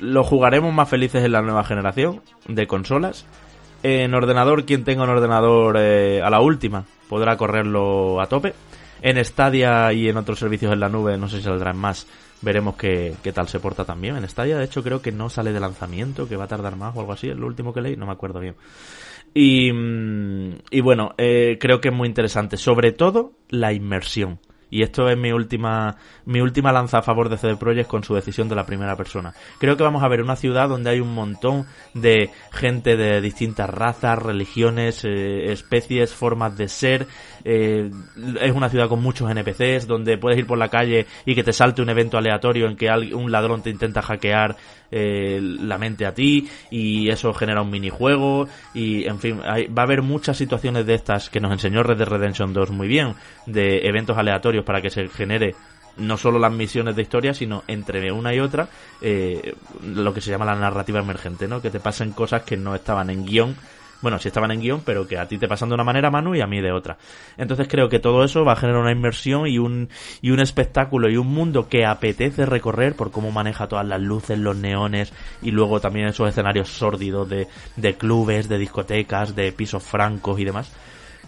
[0.00, 3.26] lo jugaremos más felices en la nueva generación de consolas.
[3.82, 8.54] En ordenador, quien tenga un ordenador eh, a la última podrá correrlo a tope.
[9.02, 12.06] En Stadia y en otros servicios en la nube, no sé si saldrán más,
[12.42, 14.16] veremos qué, qué tal se porta también.
[14.16, 16.94] En Stadia, de hecho, creo que no sale de lanzamiento, que va a tardar más
[16.94, 18.56] o algo así, es lo último que leí, no me acuerdo bien.
[19.32, 22.56] Y, mm, y bueno, eh, creo que es muy interesante.
[22.56, 24.38] Sobre todo, la inmersión.
[24.70, 28.14] Y esto es mi última, mi última lanza a favor de CD Projekt con su
[28.14, 29.34] decisión de la primera persona.
[29.58, 33.68] Creo que vamos a ver una ciudad donde hay un montón de gente de distintas
[33.68, 37.06] razas, religiones, eh, especies, formas de ser.
[37.44, 37.90] Eh,
[38.40, 41.52] es una ciudad con muchos NPCs donde puedes ir por la calle y que te
[41.52, 44.56] salte un evento aleatorio en que un ladrón te intenta hackear
[44.90, 49.82] eh, la mente a ti y eso genera un minijuego y en fin hay- va
[49.82, 53.14] a haber muchas situaciones de estas que nos enseñó Red Dead Redemption 2 muy bien
[53.46, 55.54] de eventos aleatorios para que se genere
[55.96, 58.68] no solo las misiones de historia sino entre una y otra
[59.02, 62.74] eh, lo que se llama la narrativa emergente no que te pasen cosas que no
[62.74, 63.56] estaban en guion
[64.02, 66.34] bueno, sí estaban en guion, pero que a ti te pasan de una manera, Manu,
[66.34, 66.96] y a mí de otra.
[67.36, 69.88] Entonces creo que todo eso va a generar una inmersión y un,
[70.22, 74.38] y un espectáculo y un mundo que apetece recorrer por cómo maneja todas las luces,
[74.38, 79.82] los neones y luego también esos escenarios sórdidos de, de clubes, de discotecas, de pisos
[79.82, 80.72] francos y demás.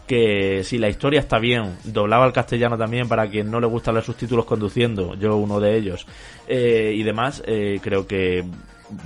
[0.06, 3.94] Que si la historia está bien, doblaba al castellano también para quien no le gustan
[3.94, 6.06] los subtítulos conduciendo, yo uno de ellos,
[6.48, 8.44] eh, y demás, eh, creo que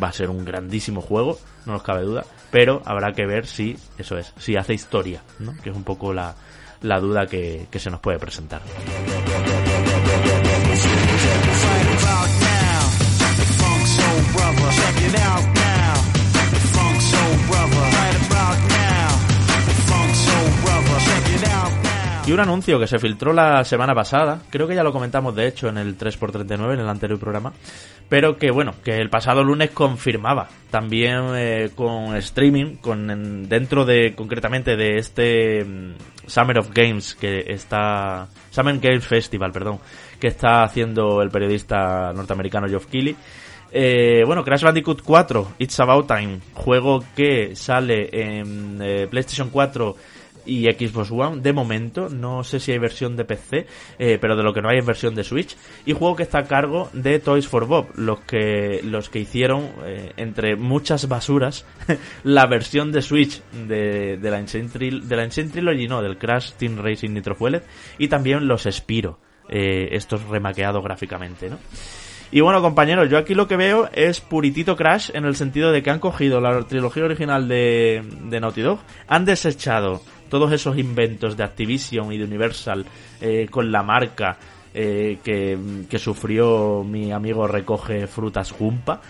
[0.03, 2.25] va a ser un grandísimo juego, no nos cabe duda,
[2.57, 5.55] pero habrá que ver si, eso es, si hace historia, ¿no?
[5.63, 6.35] Que es un poco la,
[6.81, 8.63] la duda que, que se nos puede presentar.
[22.27, 25.47] Y un anuncio que se filtró la semana pasada, creo que ya lo comentamos de
[25.47, 27.53] hecho en el 3x39, en el anterior programa,
[28.09, 33.85] pero que bueno, que el pasado lunes confirmaba también eh, con streaming, con en- dentro
[33.85, 35.93] de concretamente de este mm,
[36.27, 39.79] Summer of Games que está Summer Games Festival, perdón,
[40.19, 43.15] que está haciendo el periodista norteamericano Geoff Keighley.
[43.71, 49.95] Eh, bueno, Crash Bandicoot 4, It's About Time, juego que sale en eh, PlayStation 4
[50.47, 52.09] y Xbox One de momento.
[52.09, 53.67] No sé si hay versión de PC,
[53.99, 55.57] eh, pero de lo que no hay es versión de Switch.
[55.85, 59.71] Y juego que está a cargo de Toys for Bob, los que, los que hicieron,
[59.85, 61.67] eh, entre muchas basuras,
[62.25, 66.79] la versión de Switch de, de, la Tril- de la Trilogy, no, del Crash Team
[66.79, 67.63] Racing Nitro Fueled,
[67.99, 71.59] y también los Spiro, eh, estos remaqueados gráficamente, ¿no?
[72.33, 75.83] Y bueno, compañeros, yo aquí lo que veo es puritito Crash en el sentido de
[75.83, 81.37] que han cogido la trilogía original de, de Naughty Dog, han desechado todos esos inventos
[81.37, 82.85] de Activision y de Universal
[83.21, 84.39] eh, con la marca
[84.75, 85.59] eh, que,
[85.89, 89.01] que sufrió mi amigo Recoge Frutas Jumpa.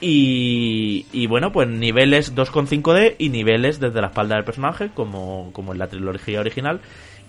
[0.00, 5.72] Y, y bueno, pues niveles 2.5D y niveles desde la espalda del personaje, como, como
[5.72, 6.80] en la trilogía original.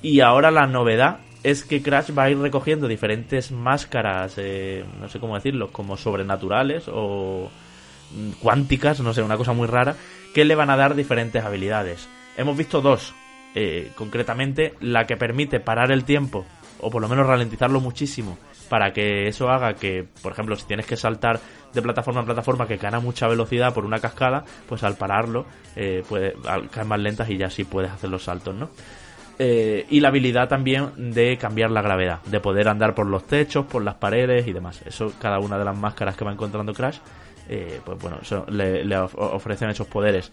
[0.01, 5.09] Y ahora la novedad es que Crash va a ir recogiendo diferentes máscaras, eh, no
[5.09, 7.49] sé cómo decirlo, como sobrenaturales o
[8.11, 9.95] mm, cuánticas, no sé, una cosa muy rara,
[10.33, 12.07] que le van a dar diferentes habilidades.
[12.37, 13.13] Hemos visto dos,
[13.55, 16.45] eh, concretamente la que permite parar el tiempo,
[16.79, 18.37] o por lo menos ralentizarlo muchísimo,
[18.69, 21.39] para que eso haga que, por ejemplo, si tienes que saltar
[21.73, 26.03] de plataforma en plataforma que gana mucha velocidad por una cascada, pues al pararlo, eh,
[26.07, 26.33] puede,
[26.71, 28.69] caen más lentas y ya sí puedes hacer los saltos, ¿no?
[29.39, 33.65] Eh, y la habilidad también de cambiar la gravedad, de poder andar por los techos,
[33.65, 34.81] por las paredes y demás.
[34.85, 36.99] Eso, cada una de las máscaras que va encontrando Crash,
[37.49, 40.31] eh, pues bueno, le, le of- ofrecen esos poderes.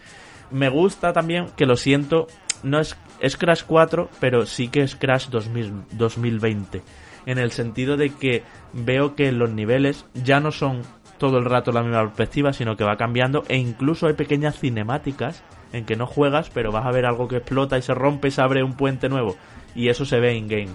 [0.50, 2.26] Me gusta también que lo siento,
[2.62, 6.82] no es, es Crash 4, pero sí que es Crash 2000 2020.
[7.26, 8.42] En el sentido de que
[8.72, 10.82] veo que los niveles ya no son
[11.18, 15.42] todo el rato la misma perspectiva, sino que va cambiando e incluso hay pequeñas cinemáticas
[15.72, 18.30] en que no juegas, pero vas a ver algo que explota y se rompe y
[18.30, 19.36] se abre un puente nuevo.
[19.74, 20.74] Y eso se ve in-game.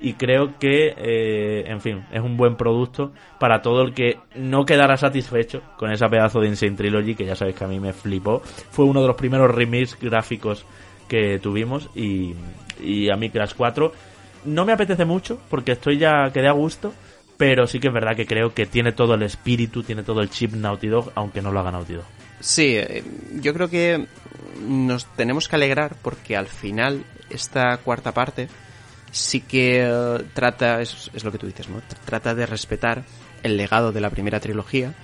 [0.00, 4.64] Y creo que, eh, en fin, es un buen producto para todo el que no
[4.66, 7.92] quedara satisfecho con esa pedazo de Insane Trilogy, que ya sabéis que a mí me
[7.92, 8.42] flipó.
[8.70, 10.66] Fue uno de los primeros remakes gráficos
[11.12, 12.34] que tuvimos y,
[13.12, 13.92] a mí Crash 4
[14.46, 16.94] no me apetece mucho porque estoy ya quedé a gusto,
[17.36, 20.30] pero sí que es verdad que creo que tiene todo el espíritu, tiene todo el
[20.30, 22.04] chip Naughty Dog, aunque no lo haga Naughty Dog.
[22.40, 23.04] Sí, eh,
[23.40, 24.06] yo creo que
[24.66, 28.48] nos tenemos que alegrar porque al final esta cuarta parte
[29.10, 31.76] sí que eh, trata, es, es lo que tú dices, ¿no?
[31.78, 33.04] Tr- Trata de respetar
[33.42, 34.94] el legado de la primera trilogía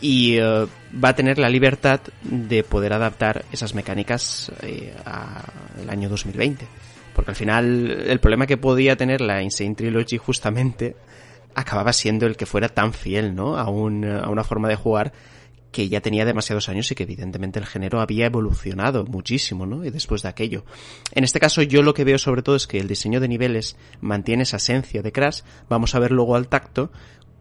[0.00, 0.66] y eh,
[1.02, 6.66] va a tener la libertad de poder adaptar esas mecánicas eh, al año 2020.
[7.14, 10.96] Porque al final el problema que podía tener la Insane Trilogy justamente
[11.54, 13.56] acababa siendo el que fuera tan fiel, ¿no?
[13.56, 15.12] A, un, a una forma de jugar
[15.74, 19.84] que ya tenía demasiados años y que evidentemente el género había evolucionado muchísimo, ¿no?
[19.84, 20.64] Y después de aquello.
[21.12, 23.76] En este caso yo lo que veo sobre todo es que el diseño de niveles
[24.00, 25.40] mantiene esa esencia de Crash.
[25.68, 26.92] Vamos a ver luego al tacto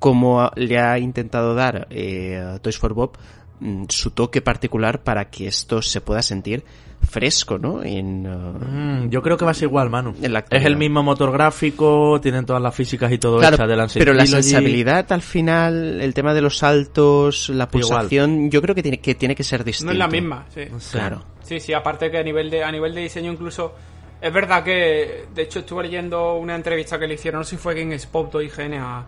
[0.04, 3.18] cómo le ha intentado dar eh, Toys for Bob
[3.62, 6.66] mm, su toque particular para que esto se pueda sentir
[7.10, 7.82] fresco, ¿no?
[7.82, 10.14] En, uh, Mm, yo creo que va a ser igual, Manu.
[10.22, 13.78] En es el mismo motor gráfico, tienen todas las físicas y todo Claro, hecha de
[13.78, 18.76] la pero la sensibilidad al final, el tema de los saltos, la pulsación, yo creo
[18.76, 19.86] que tiene que, tiene que ser distinto.
[19.86, 20.64] No es la misma, sí.
[20.70, 20.98] No sé.
[20.98, 21.24] Claro.
[21.44, 23.74] Sí, sí, aparte que a nivel de, a nivel de diseño incluso...
[24.22, 27.58] Es verdad que, de hecho, estuve leyendo una entrevista que le hicieron, no sé si
[27.58, 29.06] fue GameSpot o IGN, a,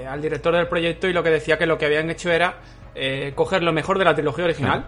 [0.00, 2.56] eh, al director del proyecto y lo que decía que lo que habían hecho era
[2.94, 4.86] eh, coger lo mejor de la trilogía original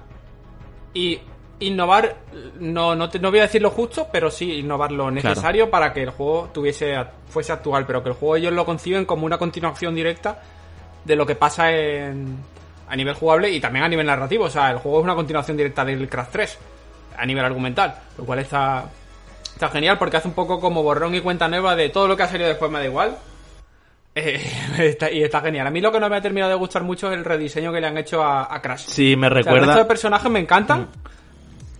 [0.92, 1.20] y
[1.60, 2.16] innovar,
[2.58, 5.92] no, no, te- no voy a decir lo justo, pero sí innovar lo necesario para
[5.92, 6.96] que el juego tuviese
[7.28, 10.42] fuese actual, pero que el juego ellos lo conciben como una continuación directa
[11.04, 12.38] de lo que pasa en,
[12.88, 14.44] a nivel jugable y también a nivel narrativo.
[14.44, 16.58] O sea, el juego es una continuación directa del Crash 3
[17.16, 18.86] a nivel argumental, lo cual está,
[19.54, 22.24] está genial porque hace un poco como borrón y cuenta nueva de todo lo que
[22.24, 23.16] ha salido después me da igual.
[24.14, 24.40] Eh,
[24.78, 25.66] está- y está genial.
[25.66, 27.80] A mí lo que no me ha terminado de gustar mucho es el rediseño que
[27.80, 28.86] le han hecho a, a Crash.
[28.86, 29.76] Sí, me O sea, el resto recuerda...
[29.78, 30.88] de personajes me encantan,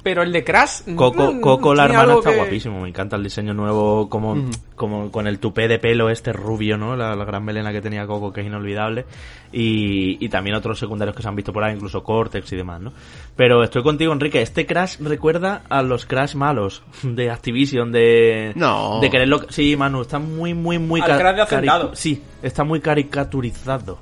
[0.04, 0.82] pero el de Crash...
[0.94, 4.36] Coco, mm, Coco la hermana está que- guapísimo, me encanta el diseño nuevo, como,
[4.76, 6.94] como con el tupé de pelo este rubio, ¿no?
[6.94, 9.06] La, la gran melena que tenía Coco, que es inolvidable.
[9.50, 12.80] Y, y también otros secundarios que se han visto por ahí, incluso Cortex y demás,
[12.80, 12.92] ¿no?
[13.34, 18.52] Pero estoy contigo, Enrique, este Crash recuerda a los Crash malos de Activision, de...
[18.56, 19.00] No.
[19.00, 19.40] De quererlo...
[19.48, 21.00] Sí, Manu, está muy, muy, muy...
[21.00, 21.90] Al ca- Crash de Hacendado.
[21.92, 23.98] caricu- Sí, está muy caricaturizado.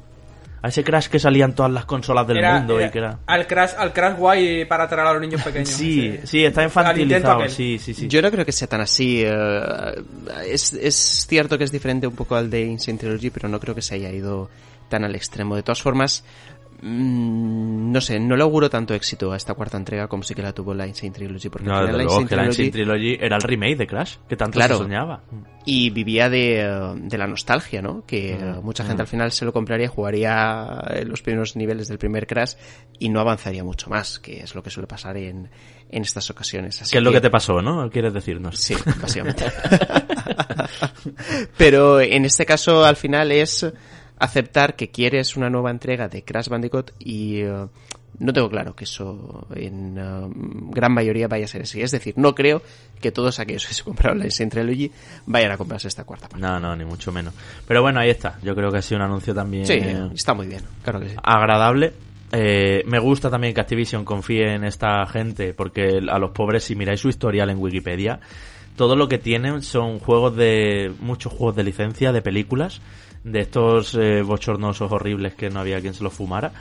[0.63, 2.99] A ese Crash que salía en todas las consolas del Era- mundo era y que
[2.99, 3.19] era...
[3.27, 5.69] Al Crash, al Crash guay para atraer a los niños pequeños.
[5.69, 8.07] Sí, ese- sí, está infantilizado, sí, sí, sí.
[8.07, 9.23] Yo no creo que sea tan así.
[9.27, 9.95] eh,
[10.47, 13.75] es, es cierto que es diferente un poco al de Insane Trilogy, pero no creo
[13.75, 14.49] que se haya ido
[14.89, 15.57] tan al extremo.
[15.57, 16.25] De todas formas,
[16.81, 20.43] mm, no sé, no le auguro tanto éxito a esta cuarta entrega como sí que
[20.43, 21.49] la tuvo la Insane Trilogy.
[21.49, 24.37] Porque No, al final Insane la Insane Trilogy- Trilogy era el remake de Crash, que
[24.37, 24.77] tanto Claro.
[24.77, 25.23] se soñaba.
[25.65, 28.05] Y vivía de, eh, de la nostalgia, ¿no?
[28.07, 31.89] Que eh, Mm, mucha gente al final se lo compraría, jugaría en los primeros niveles
[31.89, 32.55] del primer Crash
[32.99, 35.49] y no avanzaría mucho más, que es lo que suele pasar en,
[35.91, 36.83] en estas ocasiones.
[36.83, 37.89] Así ¿Qué es lo que te pasó, no?
[37.91, 38.59] ¿Quieres decirnos?
[38.59, 39.47] Sí, básicamente.
[41.57, 43.67] Pero en este caso, al final, es
[44.19, 47.67] aceptar que quieres una nueva entrega de Crash Bandicoot y eh,
[48.19, 50.29] no tengo claro que eso en eh,
[50.71, 51.81] gran mayoría vaya a ser así.
[51.81, 52.63] Es decir, no creo
[53.01, 54.91] que todos aquellos que se compraron la Insane Trilogy
[55.27, 56.47] vayan a comprarse esta cuarta parte.
[56.47, 57.35] No, no, ni mucho menos.
[57.67, 58.39] Pero bueno, ahí está.
[58.43, 61.09] Yo creo que ha sido un anuncio también Sí, eh, está muy bien, claro que
[61.11, 61.17] sí.
[61.23, 61.93] agradable.
[62.35, 66.75] Eh, me gusta también que Activision confíe en esta gente, porque a los pobres, si
[66.75, 68.21] miráis su historial en Wikipedia,
[68.77, 70.93] todo lo que tienen son juegos de.
[71.01, 72.81] muchos juegos de licencia, de películas,
[73.23, 76.53] de estos eh, bochornosos horribles que no había quien se los fumara.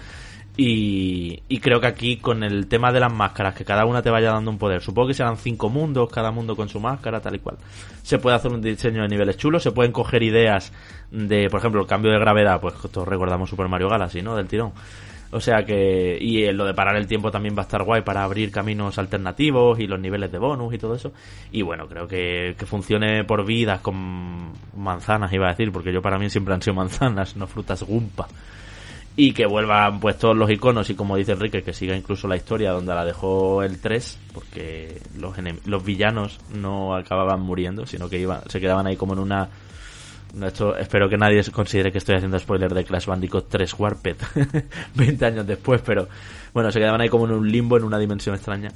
[0.64, 4.12] Y, y creo que aquí con el tema de las máscaras, que cada una te
[4.12, 7.34] vaya dando un poder, supongo que serán cinco mundos, cada mundo con su máscara, tal
[7.34, 7.58] y cual.
[8.04, 10.72] Se puede hacer un diseño de niveles chulos, se pueden coger ideas
[11.10, 14.36] de, por ejemplo, el cambio de gravedad, pues todos recordamos Super Mario Galaxy, ¿no?
[14.36, 14.72] Del tirón.
[15.32, 18.04] O sea que, y eh, lo de parar el tiempo también va a estar guay
[18.04, 21.12] para abrir caminos alternativos y los niveles de bonus y todo eso.
[21.52, 26.04] Y bueno, creo que, que funcione por vidas con manzanas, iba a decir, porque yo
[26.04, 28.28] para mí siempre han sido manzanas, no frutas gumpa
[29.16, 32.38] y que vuelvan pues todos los iconos y como dice Enrique que siga incluso la
[32.38, 35.36] historia donde la dejó el 3 porque los
[35.66, 39.50] los villanos no acababan muriendo sino que iban se quedaban ahí como en una
[40.46, 44.16] esto espero que nadie considere que estoy haciendo spoiler de Crash Bandicoot 3 Warped
[44.96, 46.08] 20 años después pero
[46.54, 48.72] bueno se quedaban ahí como en un limbo en una dimensión extraña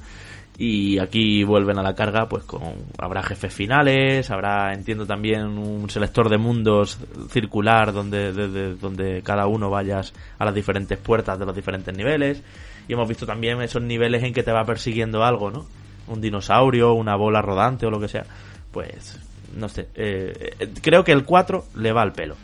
[0.58, 2.62] y aquí vuelven a la carga pues con
[2.98, 6.98] habrá jefes finales habrá entiendo también un selector de mundos
[7.28, 12.42] circular donde desde donde cada uno vayas a las diferentes puertas de los diferentes niveles.
[12.88, 15.66] Y hemos visto también esos niveles en que te va persiguiendo algo no
[16.06, 18.24] un dinosaurio una bola rodante o lo que sea.
[18.70, 19.18] Pues
[19.54, 22.36] no sé eh, eh, creo que el 4 le va al pelo.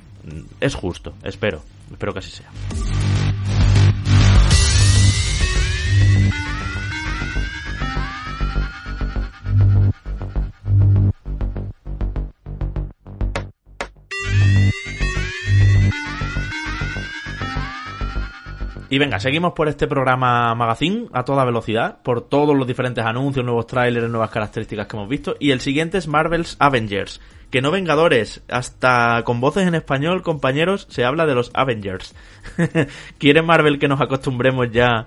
[0.60, 2.50] Es justo espero espero que así sea
[18.92, 23.42] Y venga, seguimos por este programa Magazine a toda velocidad, por todos los diferentes anuncios,
[23.42, 25.34] nuevos trailers, nuevas características que hemos visto.
[25.40, 27.18] Y el siguiente es Marvel's Avengers.
[27.52, 32.14] Que no Vengadores, hasta con voces en español, compañeros, se habla de los Avengers.
[33.18, 35.04] ¿Quiere Marvel que nos acostumbremos ya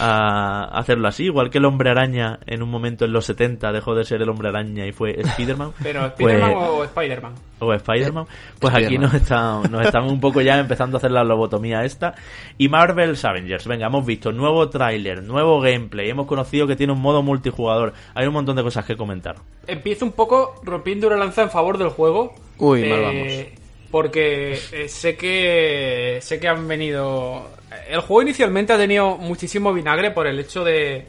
[0.00, 1.24] a hacerlo así?
[1.24, 4.28] Igual que el hombre araña en un momento en los 70 dejó de ser el
[4.28, 5.72] hombre araña y fue Spider-Man.
[5.82, 7.32] Pero Spider-Man Pues- o Spider-Man.
[7.58, 8.26] o Spider-Man,
[8.60, 12.14] pues aquí nos, está- nos estamos un poco ya empezando a hacer la lobotomía esta.
[12.58, 17.00] Y Marvel's Avengers, venga, hemos visto nuevo tráiler, nuevo gameplay, hemos conocido que tiene un
[17.02, 17.92] modo multijugador.
[18.14, 19.34] Hay un montón de cosas que comentar.
[19.68, 22.34] Empiezo un poco rompiendo una lanza en favor del juego.
[22.58, 23.52] Uy, mal eh,
[23.90, 27.48] Porque eh, sé que sé que han venido.
[27.88, 31.06] El juego inicialmente ha tenido muchísimo vinagre por el hecho de,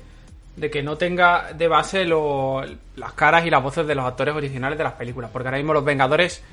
[0.55, 2.63] de que no tenga de base lo-
[2.97, 5.31] las caras y las voces de los actores originales de las películas.
[5.31, 6.43] Porque ahora mismo los Vengadores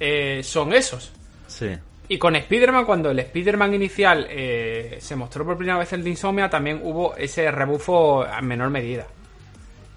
[0.00, 1.12] eh, son esos.
[1.48, 1.70] Sí.
[2.08, 6.10] Y con Spider-Man, cuando el Spider-Man inicial eh, se mostró por primera vez el de
[6.10, 9.06] Insomnia, también hubo ese rebufo en menor medida.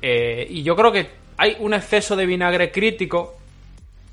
[0.02, 3.38] Eh, y yo creo que hay un exceso de vinagre crítico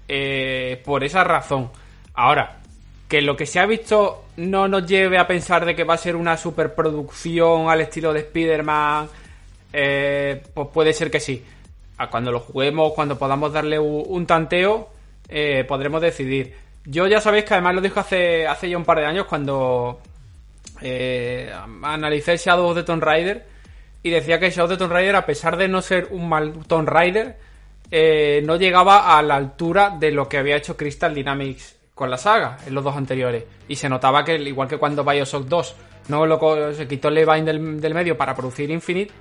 [0.06, 1.72] eh, por esa razón.
[2.14, 2.60] Ahora,
[3.08, 5.98] que lo que se ha visto no nos lleve a pensar de que va a
[5.98, 9.08] ser una superproducción al estilo de Spider-Man,
[9.72, 11.44] eh, pues puede ser que sí.
[12.12, 14.90] Cuando lo juguemos, cuando podamos darle un tanteo,
[15.28, 16.54] eh, podremos decidir.
[16.84, 19.98] Yo ya sabéis que además lo dijo hace, hace ya un par de años cuando
[21.82, 23.55] analicé Shadow of the Tomb Raider
[24.06, 26.88] y decía que Shadow the Tomb Raider, a pesar de no ser un mal Tomb
[26.88, 27.36] Raider,
[27.90, 32.16] eh, no llegaba a la altura de lo que había hecho Crystal Dynamics con la
[32.16, 33.42] saga en los dos anteriores.
[33.66, 35.76] Y se notaba que, igual que cuando Bioshock 2
[36.06, 39.12] no lo se quitó el Levine del, del medio para producir Infinite,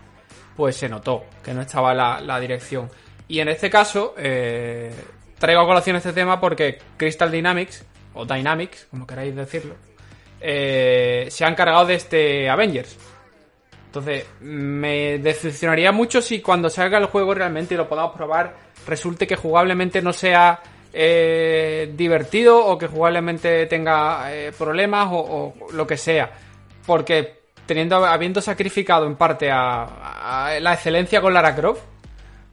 [0.55, 2.87] pues se notó que no estaba la, la dirección.
[3.27, 4.93] Y en este caso, eh,
[5.39, 7.83] traigo a colación este tema porque Crystal Dynamics,
[8.13, 9.73] o Dynamics, como queráis decirlo,
[10.41, 13.14] eh, se ha encargado de este Avengers.
[13.95, 18.53] Entonces, me decepcionaría mucho si cuando salga el juego realmente y lo podamos probar,
[18.85, 20.59] resulte que jugablemente no sea
[20.91, 26.29] eh, divertido o que jugablemente tenga eh, problemas o, lo que sea.
[26.85, 31.83] Porque teniendo, habiendo sacrificado en parte a, la excelencia con Lara Croft,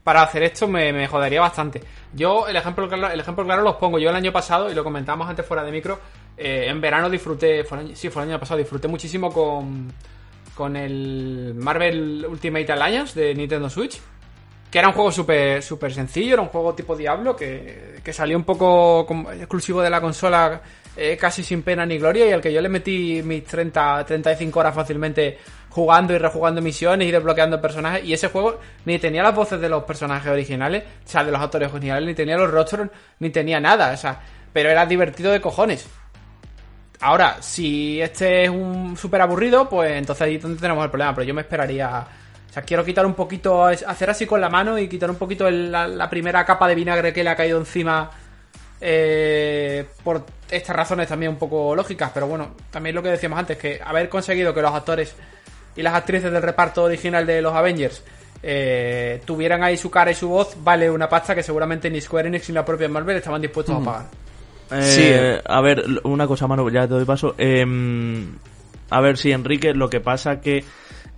[0.04, 1.80] para hacer esto me, me jodería bastante.
[2.12, 3.98] Yo, el ejemplo, el ejemplo claro los pongo.
[3.98, 5.98] Yo el año pasado, y lo comentamos antes fuera de micro,
[6.36, 9.92] eh, en verano disfruté, fue sí, fue el año pasado, disfruté muchísimo con,
[10.54, 14.00] con el Marvel Ultimate Alliance de Nintendo Switch.
[14.70, 18.38] Que era un juego súper súper sencillo, era un juego tipo Diablo que, que salió
[18.38, 20.62] un poco exclusivo de la consola
[20.96, 24.60] eh, casi sin pena ni gloria y al que yo le metí mis 30, 35
[24.60, 25.38] horas fácilmente
[25.70, 28.04] jugando y rejugando misiones y desbloqueando personajes.
[28.04, 31.40] Y ese juego ni tenía las voces de los personajes originales, o sea, de los
[31.40, 32.88] actores originales, ni tenía los rostros,
[33.20, 34.20] ni tenía nada, o sea,
[34.52, 35.88] pero era divertido de cojones.
[37.02, 41.14] Ahora, si este es un súper aburrido, pues entonces ahí tenemos el problema.
[41.14, 42.06] Pero yo me esperaría.
[42.48, 43.64] O sea, quiero quitar un poquito.
[43.64, 46.74] Hacer así con la mano y quitar un poquito el- la, la primera capa de
[46.74, 48.10] vinagre que le ha caído encima.
[48.84, 52.10] eh, por estas razones también un poco lógicas.
[52.12, 55.14] Pero bueno, también lo que decíamos antes, que haber conseguido que los actores
[55.76, 58.02] y las actrices del reparto original de los Avengers
[58.42, 62.26] eh, tuvieran ahí su cara y su voz, vale una pasta que seguramente ni Square
[62.28, 64.06] Enix ni la propia Marvel estaban dispuestos a pagar.
[64.72, 65.42] Eh, Sí.
[65.46, 67.34] A ver, una cosa, Manu, ya te doy paso.
[67.38, 68.34] Em,
[68.90, 70.64] a ver, si Enrique, lo que pasa que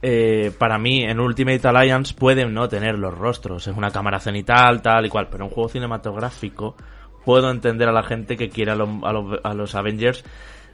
[0.03, 3.67] eh, para mí en Ultimate Alliance pueden no tener los rostros.
[3.67, 5.29] Es una cámara cenital, tal y cual.
[5.31, 6.77] Pero en un juego cinematográfico
[7.25, 8.89] puedo entender a la gente que quiere a los,
[9.43, 10.25] a los Avengers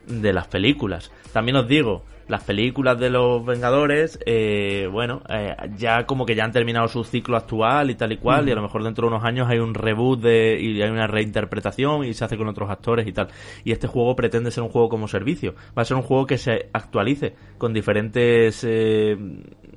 [0.07, 1.11] de las películas.
[1.31, 6.45] También os digo, las películas de los Vengadores, eh, bueno, eh, ya como que ya
[6.45, 9.13] han terminado su ciclo actual y tal y cual, y a lo mejor dentro de
[9.13, 12.69] unos años hay un reboot de, y hay una reinterpretación y se hace con otros
[12.69, 13.27] actores y tal.
[13.65, 15.55] Y este juego pretende ser un juego como servicio.
[15.77, 19.17] Va a ser un juego que se actualice con diferentes eh,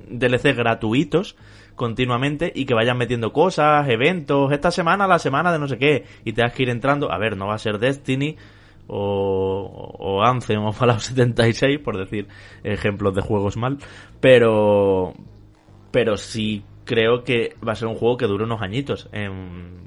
[0.09, 1.35] DLC gratuitos
[1.75, 6.05] continuamente y que vayan metiendo cosas, eventos, esta semana la semana de no sé qué,
[6.23, 8.37] y te has que ir entrando, a ver, no va a ser Destiny
[8.87, 12.27] o, o Anthem o Fallout 76, por decir
[12.63, 13.77] ejemplos de juegos mal,
[14.19, 15.13] pero
[15.91, 19.09] pero sí creo que va a ser un juego que dure unos añitos.
[19.11, 19.83] Em,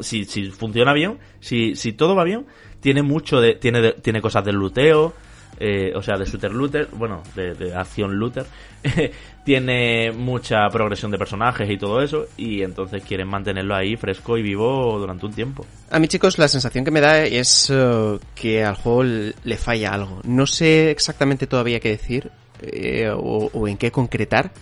[0.00, 2.46] si, si funciona bien, si, si todo va bien,
[2.80, 5.14] tiene mucho de, tiene, de- tiene cosas de luteo,
[5.58, 8.46] eh, o sea, de shooter looter, bueno, de, de acción looter,
[9.44, 14.42] tiene mucha progresión de personajes y todo eso, y entonces quieren mantenerlo ahí fresco y
[14.42, 15.66] vivo durante un tiempo.
[15.90, 19.92] A mí, chicos, la sensación que me da es eh, que al juego le falla
[19.92, 20.20] algo.
[20.24, 22.30] No sé exactamente todavía qué decir
[22.60, 24.52] eh, o, o en qué concretar,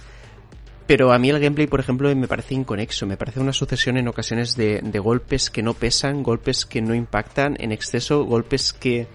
[0.86, 3.06] pero a mí el gameplay, por ejemplo, me parece inconexo.
[3.06, 6.94] Me parece una sucesión en ocasiones de, de golpes que no pesan, golpes que no
[6.94, 9.06] impactan en exceso, golpes que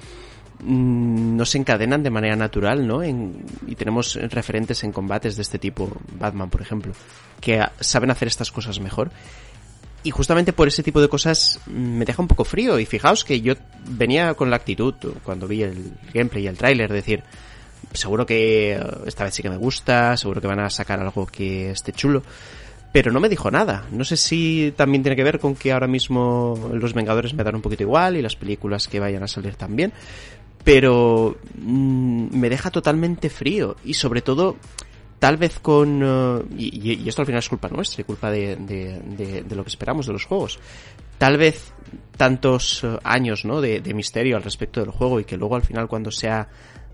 [0.64, 3.02] no se encadenan de manera natural, ¿no?
[3.04, 5.90] En- y tenemos referentes en combates de este tipo,
[6.20, 6.94] Batman, por ejemplo,
[7.40, 9.10] que saben hacer estas cosas mejor.
[10.04, 12.80] Y justamente por ese tipo de cosas mm, me deja un poco frío.
[12.80, 13.54] Y fijaos que yo
[13.86, 14.94] venía con la actitud,
[15.24, 17.24] cuando vi el gameplay y el tráiler, de decir,
[17.94, 21.26] seguro que eh, esta vez sí que me gusta, seguro que van a sacar algo
[21.26, 22.24] que esté chulo.
[22.92, 23.86] Pero no me dijo nada.
[23.92, 27.56] No sé si también tiene que ver con que ahora mismo los Vengadores me dan
[27.56, 29.94] un poquito igual y las películas que vayan a salir también.
[30.64, 33.76] Pero mm, me deja totalmente frío.
[33.84, 34.58] Y sobre todo,
[35.20, 36.02] tal vez con...
[36.04, 40.14] eh, y, esto al final es culpa nuestra y culpa de, lo que esperamos de
[40.14, 40.60] los juegos.
[41.18, 41.74] Tal vez
[42.18, 43.62] tantos eh, años ¿no?
[43.62, 46.48] de, de misterio al respecto del juego y que luego al final cuando se ha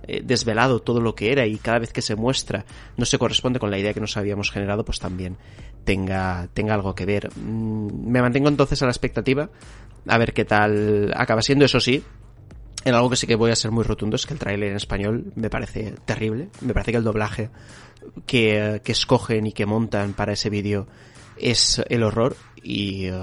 [0.07, 2.63] eh, desvelado todo lo que era y cada vez que se muestra
[2.95, 5.35] no se corresponde con la idea que nos habíamos generado, pues también
[5.83, 7.29] tenga, tenga algo que ver.
[7.35, 9.49] Mm, Me mantengo entonces a la expectativa
[10.07, 12.03] a ver qué tal acaba siendo, eso sí,
[12.85, 14.77] en algo que sí que voy a ser muy rotundo es que el tráiler en
[14.77, 16.49] español me parece terrible.
[16.61, 17.49] Me parece que el doblaje
[18.27, 20.87] que, que escogen y que montan para ese vídeo
[21.35, 23.13] es el horror y eh,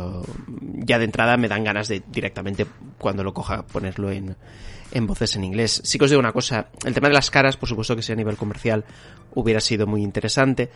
[0.84, 2.66] ya de entrada me dan ganas de directamente
[2.98, 4.36] cuando lo coja ponerlo en,
[4.90, 5.80] en voces en inglés.
[5.84, 8.10] Sí que os digo una cosa, el tema de las caras, por supuesto que si
[8.10, 8.84] a nivel comercial
[9.34, 10.70] hubiera sido muy interesante,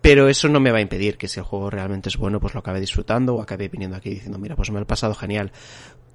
[0.00, 2.54] pero eso no me va a impedir que si el juego realmente es bueno, pues
[2.54, 5.52] lo acabe disfrutando o acabe viniendo aquí diciendo, mira, pues me lo pasado genial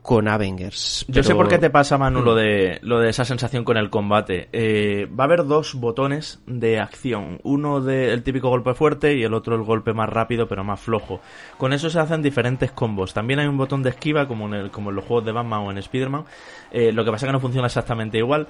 [0.03, 1.05] con Avengers.
[1.07, 3.89] Yo sé por qué te pasa, Manu, lo de, lo de esa sensación con el
[3.89, 4.49] combate.
[4.51, 7.39] Eh, va a haber dos botones de acción.
[7.43, 11.21] Uno del típico golpe fuerte y el otro el golpe más rápido pero más flojo.
[11.57, 13.13] Con eso se hacen diferentes combos.
[13.13, 15.61] También hay un botón de esquiva como en, el, como en los juegos de Batman
[15.61, 16.25] o en Spider-Man.
[16.71, 18.49] Eh, lo que pasa es que no funciona exactamente igual.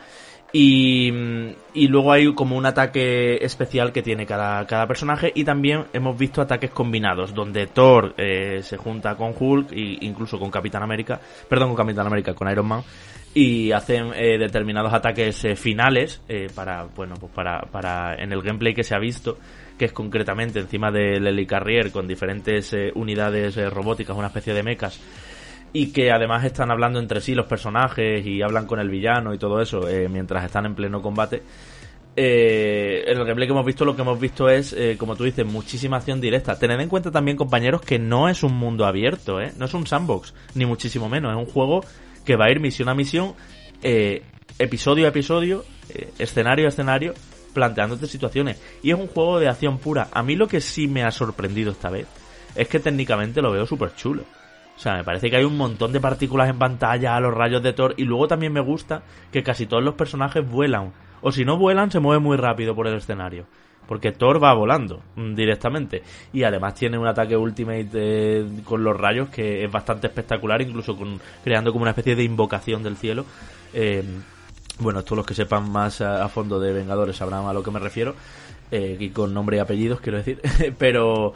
[0.56, 1.12] Y,
[1.74, 5.32] y luego hay como un ataque especial que tiene cada, cada personaje.
[5.34, 10.40] Y también hemos visto ataques combinados donde Thor eh, se junta con Hulk e incluso
[10.40, 12.84] con Capitán América, perdón, con Capitán América, con Iron Man
[13.36, 18.44] y hacen eh, determinados ataques eh, finales eh, para, bueno, pues para, para en el
[18.44, 19.40] gameplay que se ha visto
[19.78, 24.64] que es concretamente encima del Helicarrier con diferentes eh, unidades eh, robóticas, una especie de
[24.64, 25.00] mechas
[25.74, 29.38] y que además están hablando entre sí los personajes y hablan con el villano y
[29.38, 31.42] todo eso eh, mientras están en pleno combate.
[32.16, 35.24] Eh, en el gameplay que hemos visto, lo que hemos visto es, eh, como tú
[35.24, 36.60] dices, muchísima acción directa.
[36.60, 39.52] Tened en cuenta también, compañeros, que no es un mundo abierto, ¿eh?
[39.58, 41.32] no es un sandbox, ni muchísimo menos.
[41.32, 41.84] Es un juego
[42.24, 43.34] que va a ir misión a misión
[43.82, 44.24] eh,
[44.60, 47.14] episodio a episodio, eh, escenario a escenario,
[47.54, 48.62] planteándote situaciones.
[48.82, 50.08] Y es un juego de acción pura.
[50.12, 52.08] A mí lo que sí me ha sorprendido esta vez
[52.56, 54.24] es que técnicamente lo veo súper chulo.
[54.76, 57.74] O sea, me parece que hay un montón de partículas en pantalla, los rayos de
[57.74, 60.92] Thor, y luego también me gusta que casi todos los personajes vuelan.
[61.22, 63.46] O si no vuelan, se mueven muy rápido por el escenario.
[63.88, 66.04] Porque Thor va volando mm, directamente.
[66.32, 70.98] Y además tiene un ataque ultimate eh, con los rayos que es bastante espectacular, incluso
[70.98, 73.26] con, creando como una especie de invocación del cielo.
[73.74, 74.04] Eh,
[74.80, 77.72] bueno, todos los que sepan más a, a fondo de Vengadores sabrán a lo que
[77.72, 78.16] me refiero.
[78.72, 80.42] Eh, y con nombre y apellidos, quiero decir.
[80.80, 81.34] pero,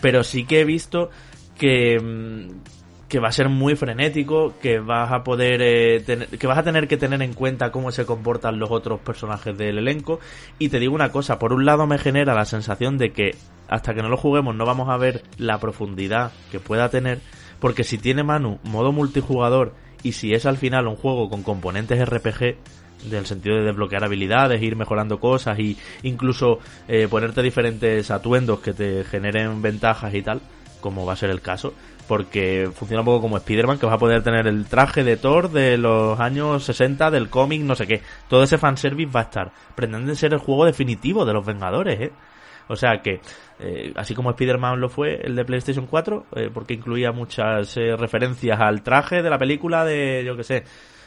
[0.00, 1.10] pero sí que he visto
[1.56, 2.79] que, mm,
[3.10, 6.62] que va a ser muy frenético, que vas a poder eh, tener- que vas a
[6.62, 10.20] tener que tener en cuenta cómo se comportan los otros personajes del elenco.
[10.60, 13.34] Y te digo una cosa, por un lado me genera la sensación de que
[13.68, 17.18] hasta que no lo juguemos no vamos a ver la profundidad que pueda tener,
[17.58, 22.00] porque si tiene Manu modo multijugador y si es al final un juego con componentes
[22.08, 22.56] RPG
[23.10, 28.72] del sentido de desbloquear habilidades, ir mejorando cosas y incluso eh, ponerte diferentes atuendos que
[28.72, 30.40] te generen ventajas y tal,
[30.80, 31.74] como va a ser el caso,
[32.10, 35.48] porque funciona un poco como Spider-Man, que vas a poder tener el traje de Thor
[35.48, 38.02] de los años 60 del cómic, no sé qué.
[38.26, 39.52] Todo ese fanservice va a estar.
[39.76, 42.12] Pretenden ser el juego definitivo de los Vengadores, ¿eh?
[42.66, 43.20] O sea que,
[43.60, 47.94] eh, así como Spider-Man lo fue, el de PlayStation 4, eh, porque incluía muchas eh,
[47.96, 50.64] referencias al traje de la película de, yo que sé,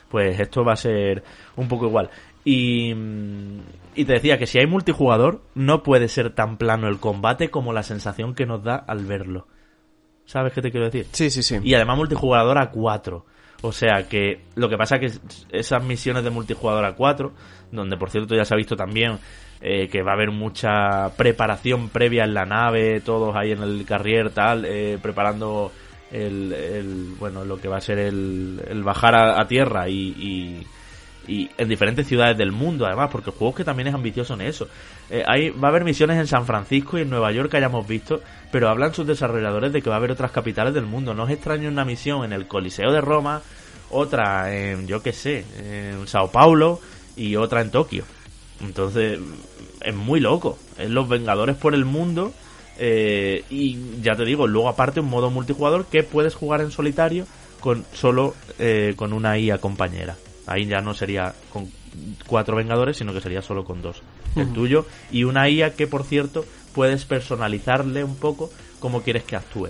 [0.08, 1.22] pues esto va a ser
[1.58, 2.12] un poco igual.
[2.46, 3.60] Y, mm,
[3.96, 7.74] y te decía que si hay multijugador, no puede ser tan plano el combate como
[7.74, 9.48] la sensación que nos da al verlo.
[10.26, 11.06] ¿Sabes qué te quiero decir?
[11.12, 11.60] Sí, sí, sí.
[11.64, 13.26] Y además multijugador a 4.
[13.62, 15.22] O sea que lo que pasa que es-
[15.52, 17.32] esas misiones de multijugador a 4,
[17.72, 19.20] donde por cierto ya se ha visto también
[19.66, 23.86] eh, que va a haber mucha preparación previa en la nave, todos ahí en el
[23.86, 25.72] carrier tal, eh, preparando
[26.12, 30.10] el, el- bueno lo que va a ser el, el bajar a, a tierra y,
[30.20, 30.68] y,
[31.28, 34.34] y en diferentes ciudades del mundo además, porque el juego es que también es ambicioso
[34.34, 34.68] en eso.
[35.10, 37.88] Eh, hay, va a haber misiones en San Francisco y en Nueva York que hayamos
[37.88, 38.22] visto,
[38.52, 41.14] pero hablan sus desarrolladores de que va a haber otras capitales del mundo.
[41.14, 43.42] No es extraño una misión en el Coliseo de Roma,
[43.90, 46.80] otra en, yo qué sé, en Sao Paulo
[47.16, 48.04] y otra en Tokio.
[48.62, 49.20] Entonces,
[49.82, 50.58] es muy loco.
[50.78, 52.34] Es los Vengadores por el mundo.
[52.80, 57.28] eh, y ya te digo, luego aparte un modo multijugador que puedes jugar en solitario
[57.60, 60.18] con solo eh, con una IA compañera.
[60.48, 61.70] Ahí ya no sería con
[62.28, 64.02] cuatro Vengadores, sino que sería solo con dos.
[64.36, 69.36] El tuyo y una IA que, por cierto, puedes personalizarle un poco como quieres que
[69.36, 69.70] actúe.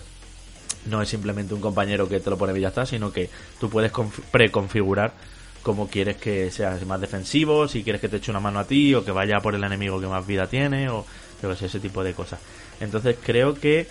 [0.85, 3.69] No es simplemente un compañero que te lo pone y ya está, sino que tú
[3.69, 5.13] puedes confi- preconfigurar
[5.61, 8.93] cómo quieres que sea más defensivo, si quieres que te eche una mano a ti,
[8.95, 11.05] o que vaya por el enemigo que más vida tiene, o
[11.41, 12.39] yo que sé, ese tipo de cosas.
[12.81, 13.87] Entonces creo que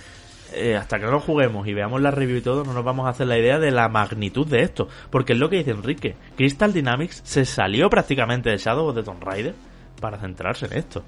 [0.55, 3.07] eh, hasta que no lo juguemos y veamos la review y todo, no nos vamos
[3.07, 4.89] a hacer la idea de la magnitud de esto.
[5.11, 6.17] Porque es lo que dice Enrique.
[6.37, 9.55] Crystal Dynamics se salió prácticamente de Shadow of the Tomb Raider
[10.01, 11.03] para centrarse en esto.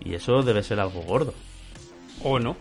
[0.00, 1.34] Y eso debe ser algo gordo.
[2.22, 2.56] O no.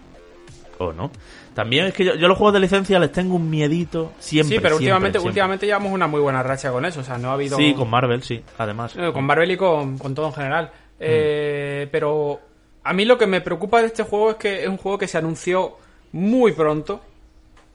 [0.78, 1.12] ¿O no?
[1.54, 4.58] También es que yo, yo los juegos de licencia les tengo un miedito siempre.
[4.58, 5.30] sí, pero siempre, últimamente, siempre.
[5.30, 7.00] últimamente llevamos una muy buena racha con eso.
[7.00, 7.58] O sea, no ha habido.
[7.58, 8.96] Sí, con Marvel, sí, además.
[8.98, 10.72] Eh, con Marvel y con, con todo en general.
[11.00, 12.42] Eh, Pero
[12.84, 15.08] a mí lo que me preocupa de este juego es que es un juego que
[15.08, 15.78] se anunció
[16.16, 17.02] muy pronto,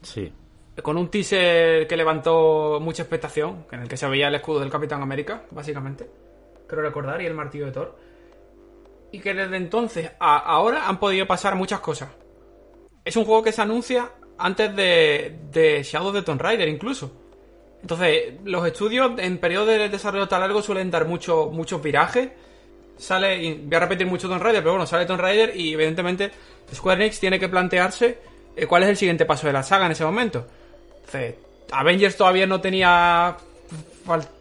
[0.01, 0.33] Sí.
[0.81, 4.71] con un teaser que levantó mucha expectación, en el que se veía el escudo del
[4.71, 6.09] Capitán América, básicamente.
[6.67, 7.95] Creo recordar, y el martillo de Thor.
[9.11, 12.09] Y que desde entonces a ahora han podido pasar muchas cosas.
[13.05, 17.11] Es un juego que se anuncia antes de, de Shadow of the Tomb Raider, incluso.
[17.83, 22.29] Entonces, los estudios en periodos de desarrollo tan largo suelen dar mucho, muchos virajes.
[22.97, 26.31] Sale, y voy a repetir mucho Tomb Raider, pero bueno, sale Tomb Raider y evidentemente
[26.73, 28.30] Square Enix tiene que plantearse
[28.67, 30.45] cuál es el siguiente paso de la saga en ese momento.
[30.97, 31.35] Entonces,
[31.71, 33.35] Avengers todavía no tenía...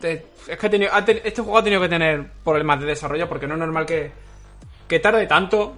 [0.02, 0.90] eh, Es que ha tenido-
[1.24, 4.10] este juego ha tenido que tener problemas de desarrollo porque no es normal que,
[4.88, 5.74] que tarde tanto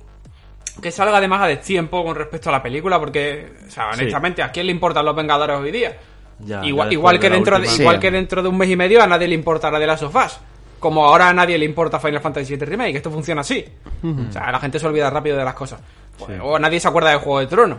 [0.81, 4.01] que salga además a destiempo con respecto a la película porque, o sea, Sí.
[4.01, 5.95] honestamente, ¿a quién le importan los Vengadores hoy día?
[6.39, 8.01] Ya, igual ya igual después que de la dentro de, última- igual Sí.
[8.01, 10.41] que dentro de un mes y medio a nadie le importará de las sofás
[10.81, 13.65] como ahora a nadie le importa Final Fantasy VII Remake esto funciona así
[14.03, 15.79] o sea la gente se olvida rápido de las cosas
[16.27, 16.33] Sí.
[16.43, 17.79] o nadie se acuerda del Juego de Tronos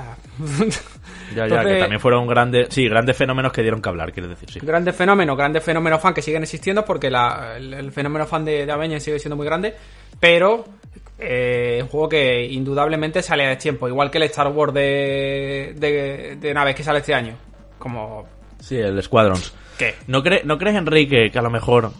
[0.00, 0.16] sea
[1.34, 4.48] Ya, ya, que también fueron grandes, sí, grandes fenómenos que dieron que hablar, quiero decir,
[4.50, 4.60] sí.
[4.62, 8.64] grandes fenómenos, grandes fenómenos fan que siguen existiendo porque la- el, el fenómeno fan de,
[8.64, 9.74] de Avengers sigue siendo muy grande,
[10.20, 10.64] pero
[11.18, 16.36] eh, un juego que indudablemente sale a tiempo, igual que el Star Wars de, de,
[16.40, 17.34] de naves que sale este año.
[17.78, 18.26] Como,
[18.60, 19.52] Sí, el Squadrons.
[19.78, 19.94] ¿qué?
[20.06, 21.90] ¿No, cree- ¿No crees, Enrique, que a lo mejor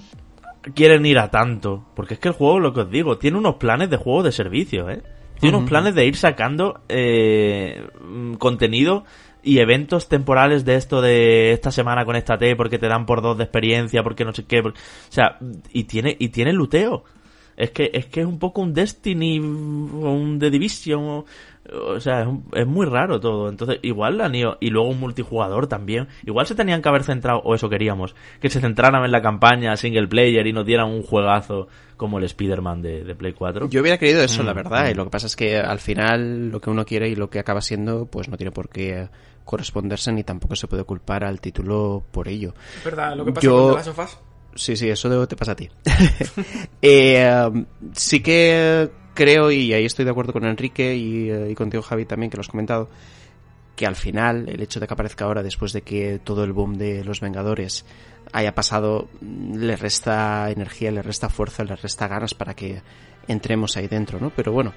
[0.75, 1.85] quieren ir a tanto?
[1.97, 4.33] Porque es que el juego, lo que os digo, tiene unos planes de juego de
[4.33, 5.03] servicio, ¿eh?
[5.41, 9.05] Tiene unos planes de ir sacando eh, mm, contenido
[9.43, 13.45] y eventos temporales de esto de esta semana conéctate porque te dan por dos de
[13.45, 14.73] experiencia, porque no sé qué, o
[15.09, 15.39] sea,
[15.73, 17.05] y tiene y tiene luteo.
[17.57, 21.25] Es que es que es un poco un Destiny o un The Division, o,
[21.73, 23.49] o sea, es, un- es muy raro todo.
[23.49, 26.09] Entonces, igual han ido y luego un multijugador también.
[26.25, 29.77] Igual se tenían que haber centrado o eso queríamos, que se centraran en la campaña
[29.77, 33.69] single player y nos dieran un juegazo como el Spider-Man de, de Play 4.
[33.71, 34.97] Yo hubiera querido eso, Mm, la verdad, y mm.
[34.97, 37.61] lo que pasa es que al final lo que uno quiere y lo que acaba
[37.63, 39.09] siendo, pues no tiene por qué
[39.45, 42.53] corresponderse ni tampoco se puede culpar al título por ello.
[42.79, 44.19] Es verdad, lo que pasa Yo- con The Last of Us.
[44.57, 45.69] Sí, sí, eso te pasa a ti.
[46.83, 47.51] Eh,
[47.93, 52.05] sí que creo, y ahí estoy de acuerdo con Enrique y, eh, y contigo Javi
[52.05, 52.89] también, que lo has comentado,
[53.75, 56.79] que al final el hecho de que aparezca ahora, después de que todo el boom
[56.79, 57.85] de los Vengadores
[58.33, 62.81] haya pasado, mm, le resta energía, le resta fuerza, le resta ganas para que
[63.27, 64.31] entremos ahí dentro, ¿no?
[64.31, 64.73] Pero bueno,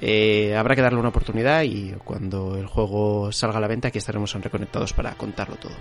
[0.00, 3.98] eh, habrá que darle una oportunidad y cuando el juego salga a la venta aquí
[3.98, 5.74] estaremos en Reconectados para contarlo todo.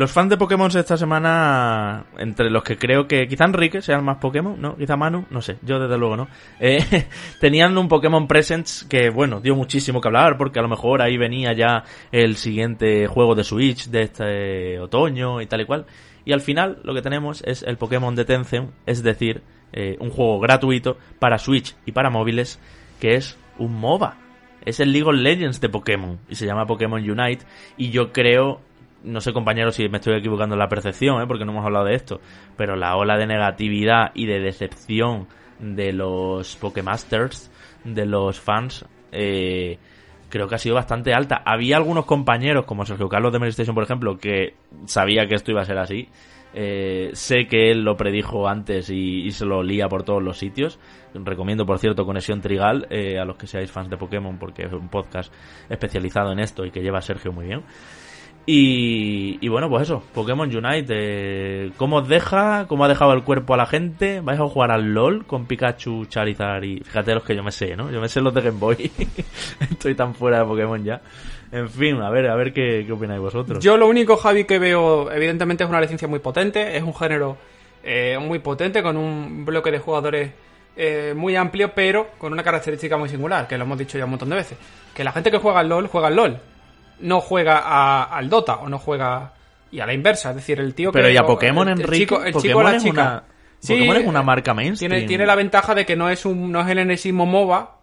[0.00, 4.16] Los fans de Pokémon esta semana, entre los que creo que quizá Enrique sean más
[4.16, 4.74] Pokémon, ¿no?
[4.74, 6.28] Quizá Manu, no sé, yo desde luego no.
[6.58, 6.78] Eh,
[7.38, 11.18] tenían un Pokémon Presents que, bueno, dio muchísimo que hablar porque a lo mejor ahí
[11.18, 15.84] venía ya el siguiente juego de Switch de este otoño y tal y cual.
[16.24, 19.42] Y al final lo que tenemos es el Pokémon de Tencent, es decir,
[19.74, 22.58] eh, un juego gratuito para Switch y para móviles
[23.00, 24.16] que es un MOBA.
[24.64, 27.44] Es el League of Legends de Pokémon y se llama Pokémon Unite
[27.76, 28.62] y yo creo
[29.04, 31.26] no sé compañeros si me estoy equivocando en la percepción, ¿eh?
[31.26, 32.20] porque no hemos hablado de esto,
[32.56, 35.26] pero la ola de negatividad y de decepción
[35.58, 37.50] de los Pokémasters,
[37.84, 39.78] de los fans, eh,
[40.28, 41.42] creo que ha sido bastante alta.
[41.44, 44.54] Había algunos compañeros, como Sergio Carlos de PlayStation, por ejemplo, que
[44.86, 46.08] sabía que esto iba a ser así.
[46.52, 50.38] Eh, sé que él lo predijo antes y, y se lo lía por todos los
[50.38, 50.78] sitios.
[51.14, 54.72] Recomiendo, por cierto, Conexión Trigal eh, a los que seáis fans de Pokémon, porque es
[54.72, 55.32] un podcast
[55.68, 57.62] especializado en esto y que lleva Sergio muy bien.
[58.46, 60.86] Y, bueno, pues eso, Pokémon Unite.
[60.88, 62.66] eh, ¿Cómo os deja?
[62.66, 64.20] ¿Cómo ha dejado el cuerpo a la gente?
[64.20, 66.80] ¿Vais a jugar al LOL con Pikachu, Charizard y...
[66.80, 67.92] Fíjate los que yo me sé, ¿no?
[67.92, 68.90] Yo me sé los de Game Boy.
[69.70, 71.00] Estoy tan fuera de Pokémon ya.
[71.52, 73.62] En fin, a ver, a ver qué, qué opináis vosotros.
[73.62, 77.36] Yo lo único, Javi, que veo, evidentemente, es una licencia muy potente, es un género
[77.82, 80.32] eh, muy potente, con un bloque de jugadores
[80.76, 84.10] eh, muy amplio, pero con una característica muy singular, que lo hemos dicho ya un
[84.10, 84.58] montón de veces.
[84.94, 86.38] Que la gente que juega al LOL, juega al LOL.
[87.00, 89.32] No juega a- al Dota, o no juega...
[89.72, 90.98] Y a la inversa, es decir, el tío que...
[90.98, 93.02] Pero y a Pokémon, el Enrique, chico- el chico o Pokémon la chica.
[93.02, 93.24] una...
[93.60, 94.90] Sí, Pokémon es una marca mainstream.
[94.92, 97.76] Tiene, tiene la ventaja de que no es un no es el enesimo MOBA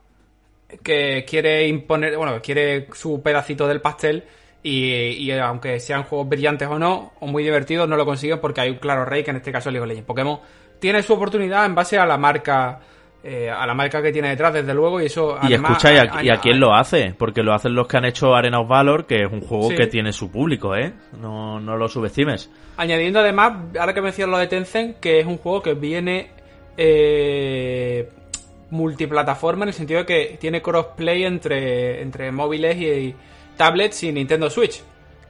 [0.84, 4.26] que quiere imponer, bueno, que quiere su pedacito del pastel
[4.63, 8.61] y, y aunque sean juegos brillantes o no, o muy divertidos, no lo consiguen porque
[8.61, 10.07] hay un claro rey que en este caso es League of Legends.
[10.07, 10.39] Pokémon
[10.80, 12.80] tiene su oportunidad en base a la marca
[13.24, 15.97] eh, a la marca que tiene detrás, desde luego, y eso Y además, escucha, ¿y
[15.97, 17.13] a, a- y a quién lo hace?
[17.18, 19.76] Porque lo hacen los que han hecho Arena of Valor, que es un juego Sí.
[19.76, 20.93] que tiene su público, ¿eh?
[21.20, 22.49] No, no lo subestimes.
[22.78, 26.32] Añadiendo además, ahora que mencionas lo de Tencent, que es un juego que viene
[26.78, 28.09] eh,
[28.70, 33.15] multiplataforma en el sentido de que tiene crossplay entre, entre móviles y, y
[33.55, 34.82] tablets y Nintendo Switch.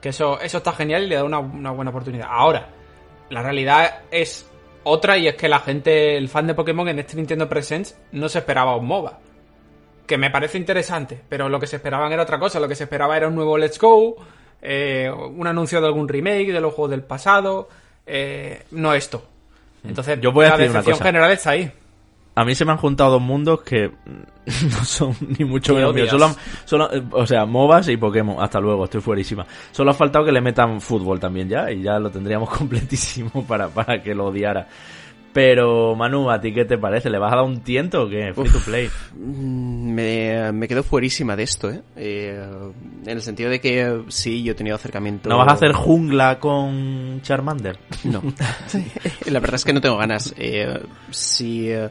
[0.01, 2.27] Que eso, eso está genial y le da una, una buena oportunidad.
[2.29, 2.67] Ahora,
[3.29, 4.49] la realidad es
[4.83, 8.29] otra y es que la gente, el fan de Pokémon en este Nintendo Presents no
[8.29, 9.19] se esperaba un MOBA.
[10.05, 12.59] Que me parece interesante, pero lo que se esperaban era otra cosa.
[12.59, 14.15] Lo que se esperaba era un nuevo Let's Go,
[14.61, 17.67] eh, un anuncio de algún remake de los juegos del pasado,
[18.05, 19.23] eh, no esto.
[19.83, 21.05] Entonces, Yo voy a la decir una decepción cosa.
[21.05, 21.71] general está ahí.
[22.37, 23.89] A mí se me han juntado dos mundos que
[24.45, 26.07] no son ni mucho menos míos.
[26.07, 26.35] Solo,
[26.65, 28.35] solo, o sea, MOBAs y Pokémon.
[28.39, 29.43] Hasta luego, estoy fuerísima.
[29.71, 33.69] Solo ha faltado que le metan fútbol también ya y ya lo tendríamos completísimo para,
[33.69, 34.67] para que lo odiara.
[35.33, 37.09] Pero, Manu, ¿a ti qué te parece?
[37.09, 38.31] ¿Le vas a dar un tiento o qué?
[38.35, 38.87] Free to play.
[39.15, 41.81] Mm, Me, me quedo fuerísima de esto, ¿eh?
[41.95, 42.39] Eh,
[43.03, 45.27] En el sentido de que eh, sí, yo he tenido acercamiento.
[45.27, 47.79] ¿No vas a hacer jungla con Charmander?
[48.03, 48.21] No.
[49.25, 50.35] La verdad es que no tengo ganas.
[50.37, 50.81] Eh,
[51.11, 51.89] si eh,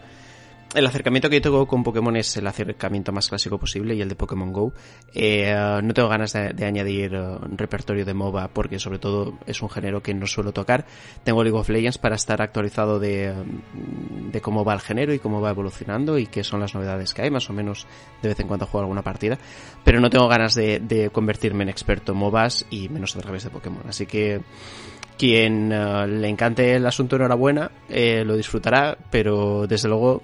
[0.77, 4.11] el acercamiento que yo tengo con Pokémon es el acercamiento más clásico posible y el
[4.11, 4.75] de Pokémon Go,
[5.15, 9.71] eh, no tengo ganas de, añadir eh, repertorio de MOBA porque sobre todo es un
[9.71, 10.85] género que no suelo tocar.
[11.25, 13.35] Tengo League of Legends para estar actualizado de,
[14.43, 17.31] cómo va el género y cómo va evolucionando y qué son las novedades que hay.
[17.31, 17.87] Más o menos
[18.21, 19.39] de vez en cuando juego alguna partida.
[19.83, 23.51] Pero no tengo ganas de, convertirme en experto en MOBAs y menos a través de
[23.51, 23.83] Pokémon.
[23.89, 24.43] Así que
[25.17, 30.21] Quien eh, le encante el asunto, enhorabuena, lo disfrutará, pero desde luego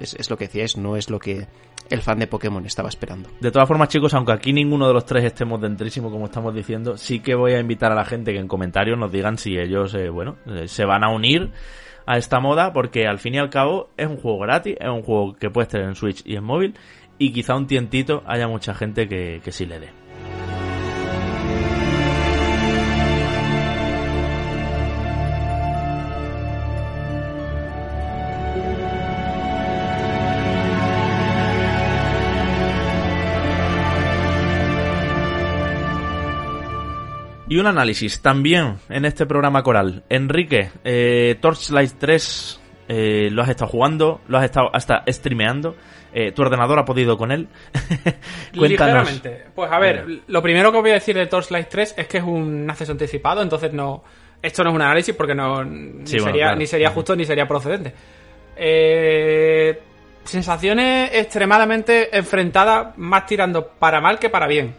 [0.00, 1.46] es, es lo que decíais, no es lo que
[1.90, 3.30] el fan de Pokémon estaba esperando.
[3.40, 6.96] De todas formas, chicos, aunque aquí ninguno de los tres estemos dentrísimo, como estamos diciendo,
[6.96, 9.94] sí que voy a invitar a la gente que en comentarios nos digan si ellos,
[9.94, 11.50] eh, bueno, eh, se van a unir
[12.06, 15.02] a esta moda, porque al fin y al cabo es un juego gratis, es un
[15.02, 16.74] juego que puedes tener en Switch y en móvil,
[17.18, 19.97] y quizá un tientito haya mucha gente que, que sí le dé.
[37.48, 40.04] Y un análisis también en este programa coral.
[40.10, 45.74] Enrique, eh, Torchlight 3 eh, lo has estado jugando, lo has estado hasta streameando.
[46.12, 47.48] Eh, tu ordenador ha podido con él.
[48.56, 49.08] Cuéntanos.
[49.08, 49.44] Ligeramente.
[49.54, 52.18] Pues a ver, lo primero que os voy a decir de Torchlight 3 es que
[52.18, 54.02] es un acceso anticipado, entonces no.
[54.42, 55.64] Esto no es un análisis porque no.
[55.64, 56.58] Ni, Sí, bueno, sería, claro.
[56.58, 57.92] ni sería justo ni sería procedente.
[58.56, 59.80] Eh,
[60.24, 64.74] sensaciones extremadamente enfrentadas, más tirando para mal que para bien.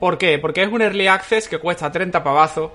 [0.00, 0.38] ¿Por qué?
[0.38, 2.72] Porque es un early access que cuesta 30 pavazos,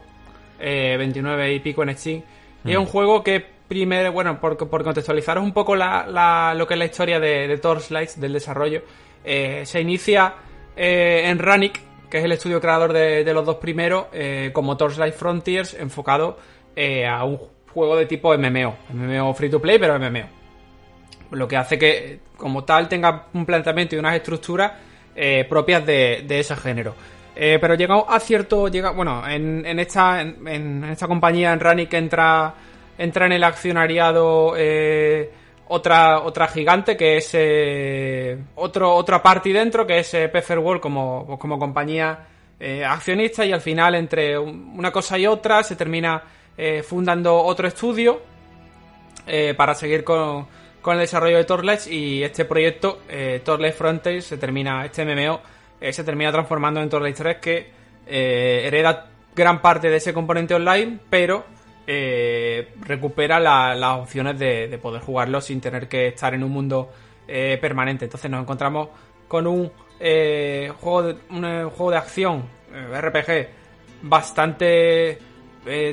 [0.60, 2.22] eh, 29 y pico en Steam.
[2.64, 6.68] Y es un juego que primero, bueno, por, por contextualizaros un poco la, la- lo
[6.68, 8.84] que es la historia de, de Torchlight, del desarrollo,
[9.24, 10.36] eh, se inicia
[10.78, 14.78] eh, en Ranic, que es el estudio creador de, de los dos primeros, eh, como
[14.78, 16.38] Torchlight Frontiers, enfocado
[17.10, 17.40] a un
[17.74, 20.26] juego de tipo MMO, MMO free to play, pero MMO
[21.32, 24.74] lo que hace que como tal tenga un planteamiento y unas estructuras
[25.50, 26.94] propias de, de ese género.
[27.38, 31.94] Eh, pero llegado a cierto, llega, bueno, en, en esta en, esta compañía en Ranic
[31.94, 32.54] entra
[32.98, 35.30] entra en el accionariado eh,
[35.68, 40.82] otra otra gigante que es eh, otro otra party dentro que es eh, Pfeffer World
[40.82, 42.20] como pues, como compañía
[42.88, 46.24] accionista y al final entre un- una cosa y otra se termina
[46.88, 48.22] fundando otro estudio
[49.58, 50.48] para seguir con,
[50.82, 53.00] con el desarrollo de Torchlight y este proyecto,
[53.44, 55.42] Torchlight Frontiers, se termina, este MMO,
[55.88, 57.70] eh, se termina transformando en Torchlight 3 que
[58.08, 61.46] eh, hereda gran parte de ese componente online, pero
[61.88, 66.52] eh, recupera la- las opciones de, de poder jugarlo sin tener que estar en un
[66.52, 66.92] mundo
[67.28, 68.06] permanente.
[68.06, 68.90] Entonces nos encontramos
[69.28, 73.48] con un juego de, un juego de acción RPG
[74.04, 75.18] bastante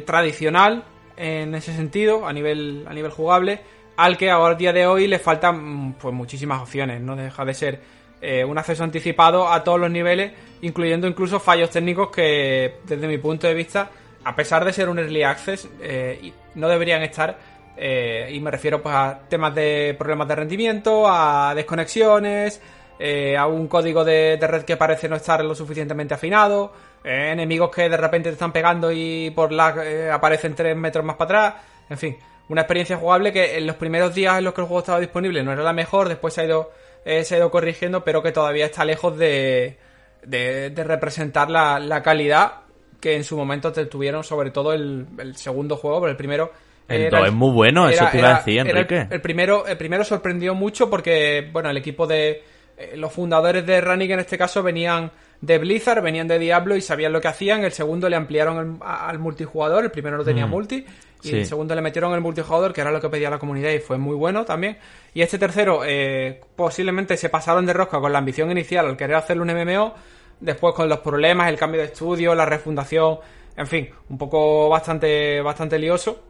[0.04, 0.84] tradicional
[1.16, 3.60] en ese sentido a nivel a nivel jugable
[3.96, 7.54] al que ahora a día de hoy le faltan pues muchísimas opciones no deja de
[7.54, 7.80] ser
[8.22, 13.18] eh, un acceso anticipado a todos los niveles incluyendo incluso fallos técnicos que desde mi
[13.18, 13.90] punto de vista
[14.24, 17.36] a pesar de ser un early access eh, no deberían estar
[17.76, 22.60] eh, y me refiero pues a temas de problemas de rendimiento a desconexiones
[22.98, 27.70] eh, a un código de, de red que parece no estar lo suficientemente afinado, enemigos
[27.74, 29.80] que de repente te están pegando y por lag
[30.12, 32.16] aparecen tres metros más para atrás, en fin,
[32.48, 35.42] una experiencia jugable que en los primeros días en los que el juego estaba disponible
[35.42, 36.70] no era la mejor, después se ha ido,
[37.04, 39.76] eh, se ha ido corrigiendo, pero que todavía está lejos de,
[40.24, 42.60] de, de representar la, la calidad
[43.00, 46.52] que en su momento te tuvieron, sobre todo el, el segundo juego, pero el primero...
[46.88, 49.06] El es muy bueno, eso te iba a decir, el- Enrique.
[49.08, 52.42] el primero, el primero sorprendió mucho porque, bueno, el equipo de.
[52.76, 55.10] eh, los fundadores de Ranick en este caso venían
[55.42, 57.62] de Blizzard, venían de Diablo y sabían lo que hacían.
[57.64, 60.86] El segundo le ampliaron el- al multijugador, el primero no tenía multi.
[61.24, 61.36] Y Sí.
[61.36, 63.98] el segundo le metieron el multijugador, que era lo que pedía la comunidad y fue
[63.98, 64.78] muy bueno también.
[65.14, 69.16] Y este tercero, eh, posiblemente se pasaron de rosca con la ambición inicial al querer
[69.16, 69.94] hacerle un MMO.
[70.40, 73.18] Después con los problemas, el cambio de estudio, la refundación,
[73.56, 76.22] en fin, un poco bastante, bastante lioso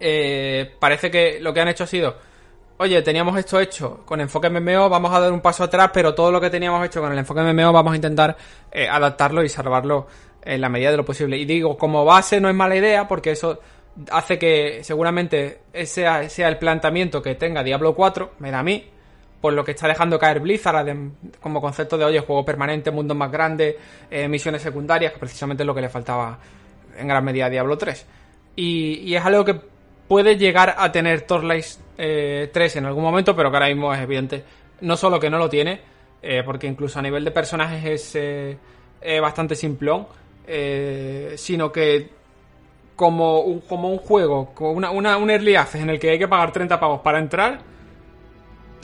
[0.00, 2.16] eh, parece que lo que han hecho ha sido,
[2.82, 6.30] oye, teníamos esto hecho con enfoque MMO, vamos a dar un paso atrás, pero todo
[6.30, 8.36] lo que teníamos hecho con el enfoque MMO vamos a intentar
[8.70, 10.06] eh, adaptarlo y salvarlo
[10.44, 11.36] en la medida de lo posible.
[11.38, 13.60] Y digo, como base no es mala idea, porque eso
[14.10, 18.84] hace que seguramente ese sea, el planteamiento que tenga Diablo 4, me da a mí,
[19.40, 20.86] por lo que está dejando caer Blizzard
[21.40, 23.76] como concepto de, oye, juego permanente, mundos más grandes,
[24.10, 26.38] eh, misiones secundarias, que precisamente es lo que le faltaba
[26.96, 28.06] en gran medida a Diablo 3.
[28.56, 29.54] Y, es algo que
[30.08, 31.64] puede llegar a tener Torchlight
[31.98, 34.44] eh, 3 en algún momento, pero que ahora mismo es evidente.
[34.80, 35.80] No solo que no lo tiene,
[36.22, 40.06] eh, porque incluso a nivel de personajes es eh, bastante simplón,
[40.46, 42.08] eh, sino que
[42.96, 46.18] como un, como un juego, como una, una- un early access en el que hay
[46.18, 47.60] que pagar 30 pavos para entrar,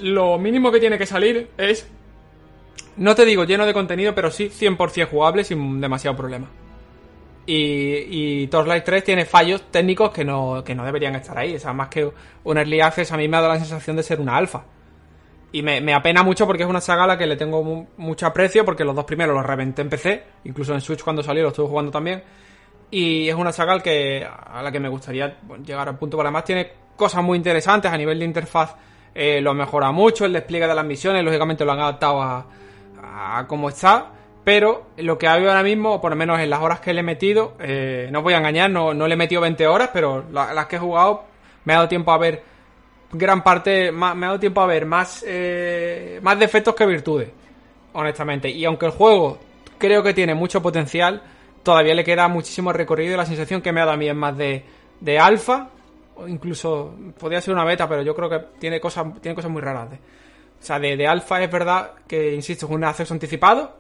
[0.01, 1.89] lo mínimo que tiene que salir es,
[2.97, 6.49] no te digo lleno de contenido, pero sí 100% jugable sin demasiado problema.
[7.51, 11.55] Y, y Torchlight 3 tiene fallos técnicos que no, que no deberían estar ahí.
[11.57, 12.11] O sea, más que
[12.45, 14.65] un early access, a mí me ha dado la sensación de ser una alfa.
[15.51, 17.87] Y me, me apena mucho porque es una saga a la que le tengo mu-
[17.97, 21.43] mucho aprecio, porque los dos primeros los reventé en PC, incluso en Switch cuando salió
[21.43, 22.23] lo estuve jugando también.
[22.91, 26.19] Y es una saga al que, a la que me gustaría llegar al punto.
[26.19, 28.75] Porque además tiene cosas muy interesantes a nivel de interfaz.
[29.15, 32.47] eh, lo mejora mucho, el despliegue de las misiones, lógicamente lo han adaptado a,
[33.39, 34.13] a cómo está.
[34.49, 37.03] Pero lo que habido ahora mismo, por lo menos en las horas que le he
[37.03, 40.25] metido, eh, no os voy a engañar, no, no le he metido 20 horas, pero
[40.33, 41.25] la- las que he jugado
[41.67, 42.43] me ha dado tiempo a ver
[43.13, 47.29] gran parte, me ha dado tiempo a ver más, eh, más defectos que virtudes,
[47.93, 48.49] honestamente.
[48.49, 49.37] Y aunque el juego
[49.77, 51.21] creo que tiene mucho potencial,
[51.63, 54.15] todavía le queda muchísimo recorrido y la sensación que me ha dado a mí es
[54.17, 54.65] más de,
[54.99, 55.69] de alfa,
[56.27, 59.89] incluso podría ser una beta, pero yo creo que tiene cosas, tiene cosas muy raras.
[59.93, 63.78] o sea, de alfa es verdad que, insisto, es un acceso anticipado.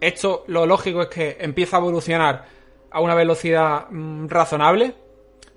[0.00, 2.44] Esto lo lógico es que empieza a evolucionar
[2.90, 4.94] a una velocidad mm, razonable.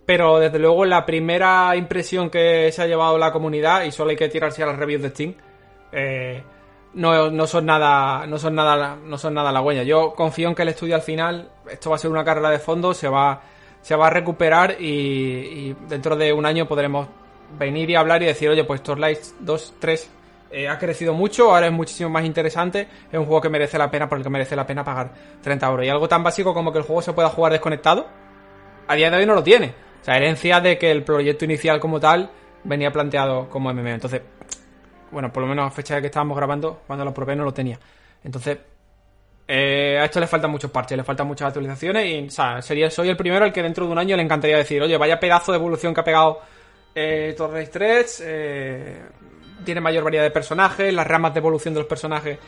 [0.06, 4.16] Pero desde luego la primera impresión que se ha llevado la comunidad, y solo hay
[4.16, 5.36] que tirarse a las reviews de Steam,
[5.92, 6.44] eh,
[6.96, 9.86] no, no son nada, no son nada, no son nada halagüeñas.
[9.86, 12.58] Yo confío en que el estudio al final, esto va a ser una carrera de
[12.58, 13.42] fondo, se va,
[13.82, 17.08] se va a recuperar y, dentro de un año podremos
[17.60, 20.12] venir y hablar y decir, oye, pues Torlight 2, 3
[20.52, 23.90] eh, ha crecido mucho, ahora es muchísimo más interesante, es un juego que merece la
[23.92, 25.86] pena, por el que merece la pena pagar 30 euros.
[25.86, 28.08] Y algo tan básico como que el juego se pueda jugar desconectado,
[28.88, 29.74] a día de hoy no lo tiene.
[30.02, 32.32] O sea, herencia de que el proyecto inicial como tal
[32.64, 33.90] venía planteado como MMO.
[33.90, 34.22] Entonces,
[35.12, 37.54] bueno, por lo menos a fecha de que estábamos grabando, cuando lo probé no lo
[37.54, 37.80] tenía.
[38.24, 38.58] Entonces,
[39.48, 42.90] eh, a esto le faltan muchos parches, le faltan muchas actualizaciones y, o sea, sería,
[42.90, 45.52] soy el primero al que dentro de un año le encantaría decir, oye, vaya pedazo
[45.52, 46.42] de evolución que ha pegado
[46.94, 49.02] eh, Torres 3, eh,
[49.64, 52.40] tiene mayor variedad de personajes, las ramas de evolución de los personajes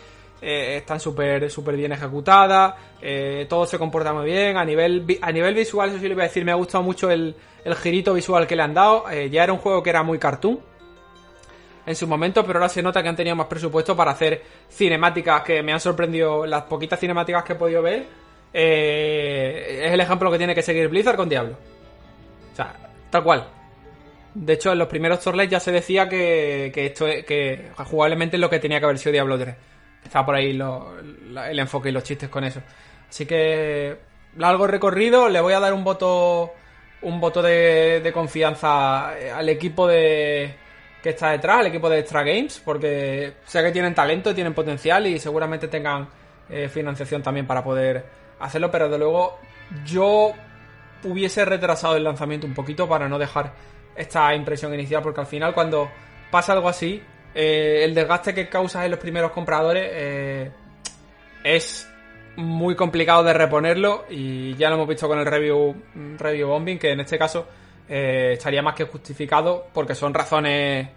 [0.43, 5.53] eh, están súper bien ejecutadas, eh, todo se comporta muy bien, a nivel a nivel
[5.53, 8.47] visual, eso sí le voy a decir, me ha gustado mucho el, el girito visual
[8.47, 10.59] que le han dado, eh, ya era un juego que era muy cartoon,
[11.86, 14.41] en su momento, pero ahora se nota que han tenido más presupuesto para hacer
[14.72, 18.07] cinemáticas que me han sorprendido, las poquitas cinemáticas que he podido ver.
[18.51, 21.55] es el ejemplo que tiene que seguir Blizzard con Diablo.
[22.51, 22.74] O sea,
[23.12, 23.61] tal cual.
[24.34, 28.38] De hecho, en los primeros Torles ya se decía que, que esto es- que jugablemente
[28.38, 29.55] es lo que tenía que haber sido Diablo 3.
[30.03, 32.61] Estaba por ahí el enfoque y los chistes con eso.
[33.09, 33.97] Así que
[34.38, 36.51] largo recorrido, le voy a dar un voto
[37.03, 40.53] un voto de, de confianza eh, al equipo de
[41.01, 45.07] que está detrás, al equipo de Extra Games, porque sé que tienen talento, tienen potencial
[45.07, 46.07] y seguramente tengan
[46.47, 48.05] eh, financiación también para poder
[48.39, 49.39] hacerlo, pero de luego
[49.84, 50.32] yo
[51.03, 53.51] hubiese retrasado el lanzamiento un poquito para no dejar
[53.96, 55.89] esta impresión inicial, porque al final cuando
[56.30, 57.02] pasa algo así,
[57.34, 60.52] eh, el desgaste que causa en los primeros compradores eh,
[61.44, 61.88] es
[62.38, 65.76] muy complicado de reponerlo y ya lo hemos visto con el review,
[66.18, 67.48] review bombing, que en este caso
[67.88, 70.88] eh, estaría más que justificado porque son razones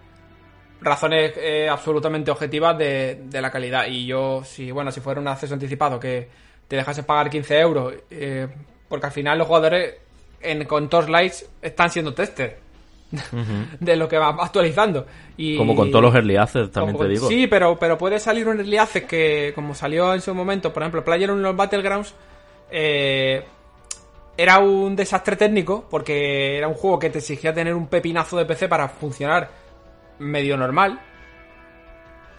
[0.81, 1.33] razones
[1.71, 3.87] absolutamente objetivas de, de la calidad.
[3.87, 6.29] Y yo si bueno si fuera un acceso anticipado que
[6.69, 7.95] te dejase pagar 15 euros
[8.89, 9.95] porque al final los jugadores
[10.41, 12.64] en, con Torchlights están siendo testers
[13.81, 15.07] de lo que va actualizando
[15.37, 17.29] y Como con todos los early access, también como- te digo.
[17.29, 20.83] Sí, pero, pero puede salir un early access que, como salió en su momento, por
[20.83, 22.15] ejemplo, PlayerUnknown's Battlegrounds,
[22.71, 23.45] eh,
[24.37, 28.45] era un desastre técnico, porque era un juego que te exigía tener un pepinazo de
[28.45, 29.49] PC para funcionar
[30.19, 31.01] medio normal.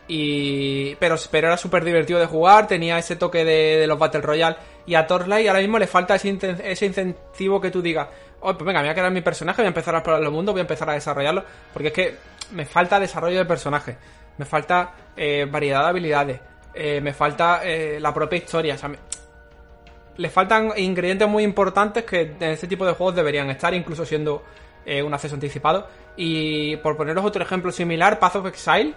[0.08, 4.22] Y, pero, pero era súper divertido de jugar, tenía ese toque de, de los Battle
[4.22, 4.56] Royale.
[4.86, 8.08] Y a Torchlight ahora mismo le falta ese, ese incentivo que tú digas,
[8.46, 10.32] oh, pues venga, me voy a crear mi personaje, voy a empezar a explorar los
[10.32, 11.44] mundos, voy a empezar a desarrollarlo.
[11.74, 12.18] Porque es que
[12.52, 13.98] me falta desarrollo de personaje,
[14.38, 16.40] me falta eh, variedad de habilidades,
[16.74, 18.76] eh, me falta eh, la propia historia.
[18.76, 18.92] O sea,
[20.18, 24.44] le faltan ingredientes muy importantes que en este tipo de juegos deberían estar, incluso siendo
[25.04, 25.88] un acceso anticipado.
[26.16, 28.94] Y por poneros otro ejemplo similar, Path of Exile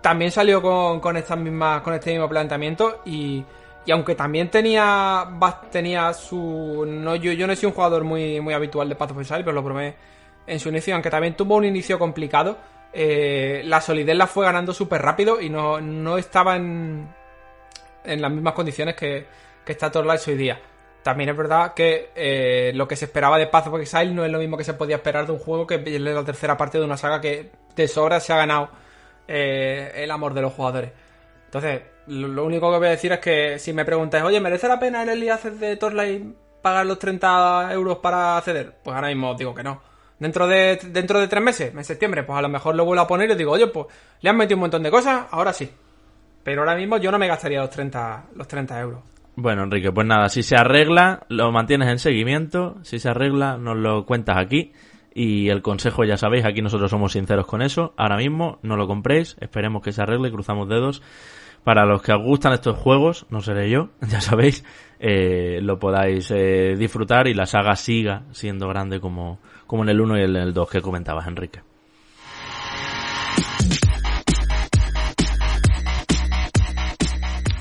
[0.00, 3.44] también salió con, con estas mismas, con este mismo planteamiento y,
[3.86, 5.28] y aunque también tenía
[5.70, 6.84] tenía su
[7.22, 9.94] yo, no soy un jugador muy, muy habitual de Path of Exile, pero lo probé
[10.46, 12.58] en su inicio, aunque también tuvo un inicio complicado,
[12.92, 17.08] eh, la solidez la fue ganando súper rápido y no, no estaba en,
[18.04, 19.26] en las mismas condiciones que,
[19.64, 20.60] que está Torlight hoy día.
[21.02, 24.32] También es verdad que eh, lo que se esperaba de Path of Exile no es
[24.32, 26.84] lo mismo que se podía esperar de un juego que es la tercera parte de
[26.84, 28.70] una saga que de sobra se ha ganado
[29.28, 30.90] eh, el amor de los jugadores.
[31.44, 34.78] Entonces, lo, único que voy a decir es que si me preguntáis, oye, ¿merece la
[34.78, 35.28] pena el early
[35.58, 36.24] de Torlight
[36.62, 38.74] pagar los 30 euros para acceder?
[38.82, 39.80] Pues ahora mismo os digo que no.
[40.18, 43.06] Dentro de, dentro de tres meses, en septiembre, pues a lo mejor lo vuelvo a
[43.06, 43.86] poner y os digo, oye, pues
[44.20, 45.70] le han metido un montón de cosas, ahora sí.
[46.42, 49.00] Pero ahora mismo yo no me gastaría los 30, los 30 euros.
[49.34, 53.76] Bueno, Enrique, pues nada, si se arregla, lo mantienes en seguimiento, si se arregla, nos
[53.76, 54.72] lo cuentas aquí.
[55.12, 57.92] Y el consejo, ya sabéis, aquí nosotros somos sinceros con eso.
[57.96, 61.02] Ahora mismo no lo compréis, esperemos que se arregle, cruzamos dedos.
[61.66, 64.64] Para los que os gustan estos juegos, no seré yo, ya sabéis,
[65.00, 70.00] eh, lo podáis eh, disfrutar y la saga siga siendo grande como, como en el
[70.00, 71.62] 1 y en el 2 que comentabas, Enrique.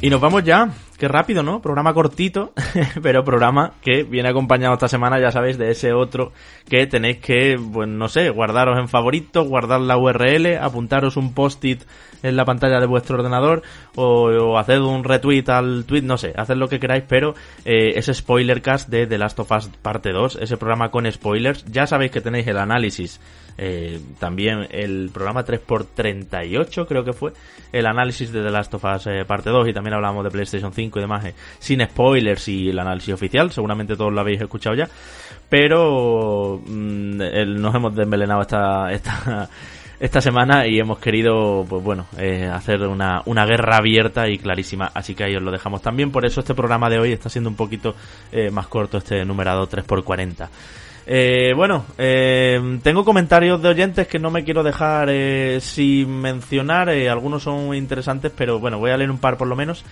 [0.02, 0.70] Y nos vamos ya.
[1.00, 1.62] Qué rápido, ¿no?
[1.62, 2.54] Programa cortito,
[3.02, 6.32] pero programa que viene acompañado esta semana, ya sabéis, de ese otro
[6.70, 11.84] que tenéis que, pues no sé, guardaros en favoritos, guardar la URL, apuntaros un post-it
[12.28, 13.62] en la pantalla de vuestro ordenador
[13.96, 17.94] o, o hacer un retweet al tweet, no sé, haced lo que queráis, pero eh,
[17.96, 22.12] ese spoilercast de The Last of Us parte 2, ese programa con spoilers, ya sabéis
[22.12, 23.20] que tenéis el análisis
[23.58, 27.32] eh, también el programa 3x38 creo que fue
[27.72, 30.74] el análisis de The Last of Us eh, parte 2 y también hablamos de PlayStation
[30.74, 34.76] 5 y demás eh, sin spoilers y el análisis oficial seguramente todos lo habéis escuchado
[34.76, 34.90] ya
[35.50, 39.50] pero mm, el- nos hemos desmelenado esta, esta
[40.00, 44.92] esta semana y hemos querido pues bueno eh, hacer una, una guerra abierta y clarísima
[44.94, 47.50] así que ahí os lo dejamos también por eso este programa de hoy está siendo
[47.50, 47.96] un poquito
[48.32, 50.50] eh, más corto este numerado 3x40
[51.08, 55.08] eh, bueno, eh, tengo comentarios de oyentes que no me quiero dejar
[55.62, 56.90] sin mencionar.
[56.90, 59.86] algunos son interesantes, pero bueno, voy a leer un par por lo menos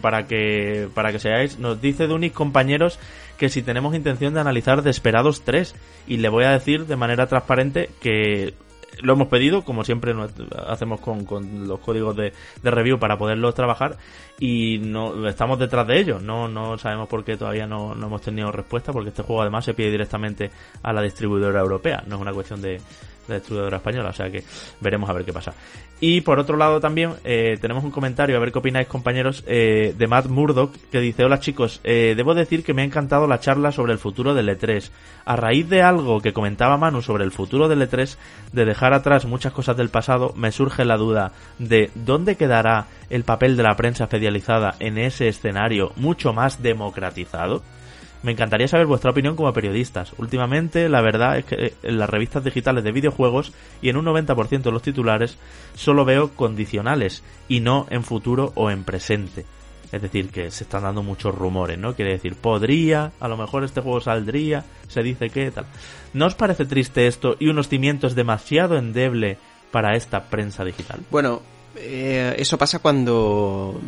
[0.00, 1.60] para que para que seáis.
[1.60, 2.98] Nos dice Dunis compañeros
[3.36, 5.76] que si tenemos intención de analizar Desperados 3
[6.08, 8.54] y le voy a decir de manera transparente que
[9.02, 10.28] lo hemos pedido, como siempre no-
[10.66, 12.32] hacemos con, con los códigos de,
[12.62, 13.96] de review para poderlos trabajar
[14.38, 16.22] y no estamos detrás de ellos.
[16.22, 19.64] No, no sabemos por qué todavía no, no hemos tenido respuesta, porque este juego además
[19.64, 20.50] se pide directamente
[20.82, 22.80] a la distribuidora europea, no es una cuestión de,
[23.28, 24.42] de distribuidora española, o sea que
[24.80, 25.52] veremos a ver qué pasa.
[26.00, 29.94] Y por otro lado también eh, tenemos un comentario, a ver qué opináis compañeros, eh,
[29.96, 33.40] de Matt Murdock, que dice, hola chicos, eh, debo decir que me ha encantado la
[33.40, 34.90] charla sobre el futuro del E3.
[35.24, 38.16] A raíz de algo que comentaba Manu sobre el futuro del E3,
[38.52, 43.24] de dejar atrás muchas cosas del pasado, me surge la duda de dónde quedará el
[43.24, 47.62] papel de la prensa fedializada en ese escenario mucho más democratizado.
[48.22, 50.12] Me encantaría saber vuestra opinión como periodistas.
[50.18, 54.06] Últimamente, la verdad es que eh, en las revistas digitales de videojuegos y en un
[54.06, 55.38] 90% de los titulares
[55.74, 59.44] solo veo condicionales y no en futuro o en presente.
[59.90, 61.94] Es decir, que se están dando muchos rumores, ¿no?
[61.94, 65.64] Quiere decir, podría, a lo mejor este juego saldría, se dice que tal.
[66.12, 69.38] ¿No os parece triste esto y unos cimientos demasiado endeble
[69.70, 71.00] para esta prensa digital?
[71.10, 71.40] Bueno,
[71.76, 73.80] eh, eso pasa cuando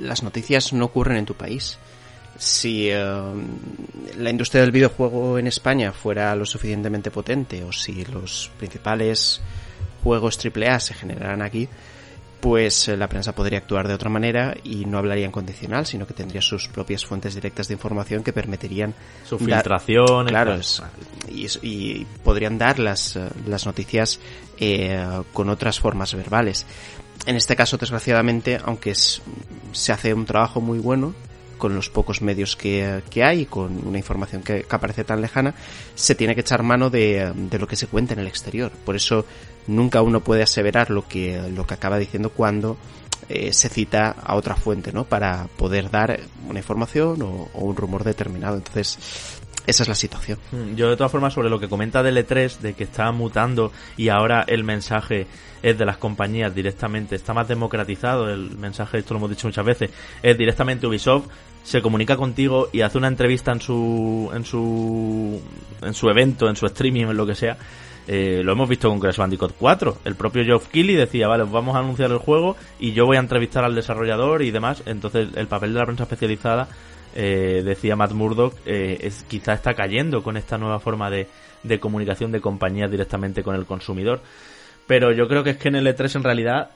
[0.00, 1.78] las noticias no ocurren en tu país.
[2.38, 3.02] Si eh,
[4.16, 9.40] la industria del videojuego en España fuera lo suficientemente potente o si los principales
[10.04, 11.68] juegos AAA se generaran aquí,
[12.40, 16.06] pues eh, la prensa podría actuar de otra manera y no hablaría en condicional, sino
[16.06, 18.94] que tendría sus propias fuentes directas de información que permitirían
[19.28, 20.80] Su dar- filtración, Claro, es-
[21.62, 24.20] y podrían dar las, eh, las noticias
[24.60, 26.64] eh, con otras formas verbales.
[27.26, 29.20] En este caso, desgraciadamente, aunque es-
[29.72, 31.14] se hace un trabajo muy bueno
[31.58, 35.54] con los pocos medios que, que hay, con una información que, aparece tan lejana,
[35.94, 38.72] se tiene que echar mano de, de lo que se cuenta en el exterior.
[38.84, 39.26] Por eso
[39.66, 42.78] nunca uno puede aseverar lo que, lo que acaba diciendo cuando
[43.28, 45.04] eh, se cita a otra fuente, ¿no?
[45.04, 48.56] Para poder dar una información o un rumor determinado.
[48.56, 48.98] Entonces,
[49.68, 50.38] esa es la situación.
[50.50, 53.70] Mm, Yo de todas formas sobre lo que comenta del E3 de que está mutando
[53.98, 55.26] y ahora el mensaje
[55.62, 59.66] es de las compañías directamente, está más democratizado, el mensaje, esto lo hemos dicho muchas
[59.66, 59.90] veces,
[60.22, 61.26] es directamente Ubisoft,
[61.64, 65.38] se comunica contigo y hace una entrevista en su en su
[65.82, 67.58] en su evento, en su streaming, en lo que sea.
[68.06, 69.98] Eh, lo hemos visto con Crash Bandicoot 4.
[70.06, 73.20] El propio Geoff Keighley decía, vale, vamos a anunciar el juego y yo voy a
[73.20, 74.82] entrevistar al desarrollador y demás.
[74.86, 76.68] Entonces el papel de la prensa especializada
[77.20, 81.26] eh, decía Matt Murdock, eh, es, quizá está cayendo con esta nueva forma de,
[81.64, 84.20] de comunicación de compañías directamente con el consumidor.
[84.86, 86.70] Pero yo creo que es que en el E3 en realidad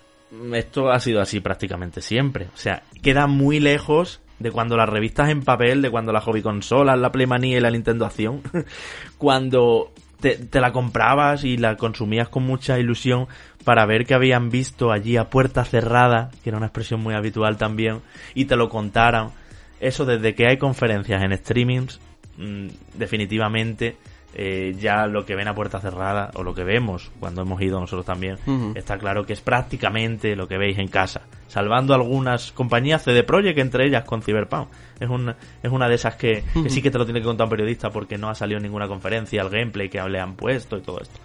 [0.53, 2.49] esto ha sido así prácticamente siempre.
[2.53, 6.43] O sea, queda muy lejos de cuando las revistas en papel, de cuando la hobby
[6.43, 8.43] consolas, la Playmanía y la Nintendo Acción,
[9.19, 13.29] cuando te, te la comprabas y la consumías con mucha ilusión
[13.65, 17.59] para ver que habían visto allí a puerta cerrada, que era una expresión muy habitual
[17.59, 18.01] también,
[18.35, 19.41] y te lo contaran.
[19.83, 22.01] Eso desde que hay conferencias en streamings,
[22.39, 23.97] mm, definitivamente
[24.35, 27.79] eh, ya lo que ven a puerta cerrada, o lo que vemos cuando hemos ido
[27.79, 28.39] nosotros también,
[28.75, 31.21] está claro que es prácticamente lo que veis en casa.
[31.49, 34.69] Salvando algunas compañías CD Projekt, entre ellas con Cyberpunk.
[34.99, 37.45] Es una, es una de esas que, que sí que te lo tiene que contar
[37.45, 40.79] un periodista porque no ha salido en ninguna conferencia, el gameplay que le han puesto
[40.79, 41.21] y todo esto.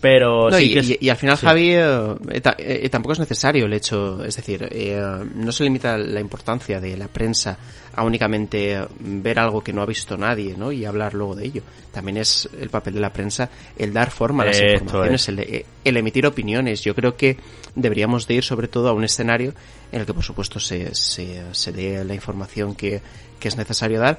[0.00, 1.46] Pero No, sí y, que es- y- y al final, sí.
[1.46, 4.98] Javi, eh, eh, eh, tampoco es necesario el hecho, es decir, eh,
[5.34, 7.58] no se limita la importancia de la prensa
[8.00, 10.72] a únicamente ver algo que no ha visto nadie, ¿no?
[10.72, 11.62] Y hablar luego de ello.
[11.92, 15.38] También es el papel de la prensa el dar forma a las Esto informaciones, el,
[15.40, 16.80] eh, el emitir opiniones.
[16.80, 17.36] Yo creo que
[17.74, 19.52] deberíamos de ir sobre todo a un escenario
[19.92, 23.02] en el que, por supuesto, se, se, se dé la información que,
[23.38, 24.18] que es necesario dar,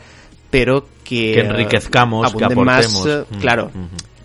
[0.52, 3.28] pero que, Que enriquezcamos, que abunden más, aportemos.
[3.32, 3.72] Mm, claro,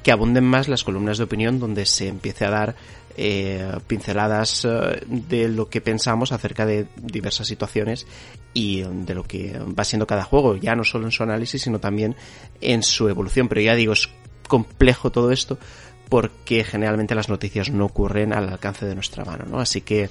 [0.03, 2.77] que abunden más las columnas de opinión donde se empiece a dar
[3.17, 8.07] eh, pinceladas eh, de lo que pensamos acerca de diversas situaciones
[8.53, 11.79] y de lo que va siendo cada juego, ya no solo en su análisis, sino
[11.79, 12.17] también
[12.61, 13.49] en su evolución.
[13.49, 14.09] Pero ya digo, es
[14.49, 15.59] complejo todo esto
[16.09, 19.59] porque generalmente las noticias no ocurren al alcance de nuestra mano, ¿no?
[19.59, 20.09] Así que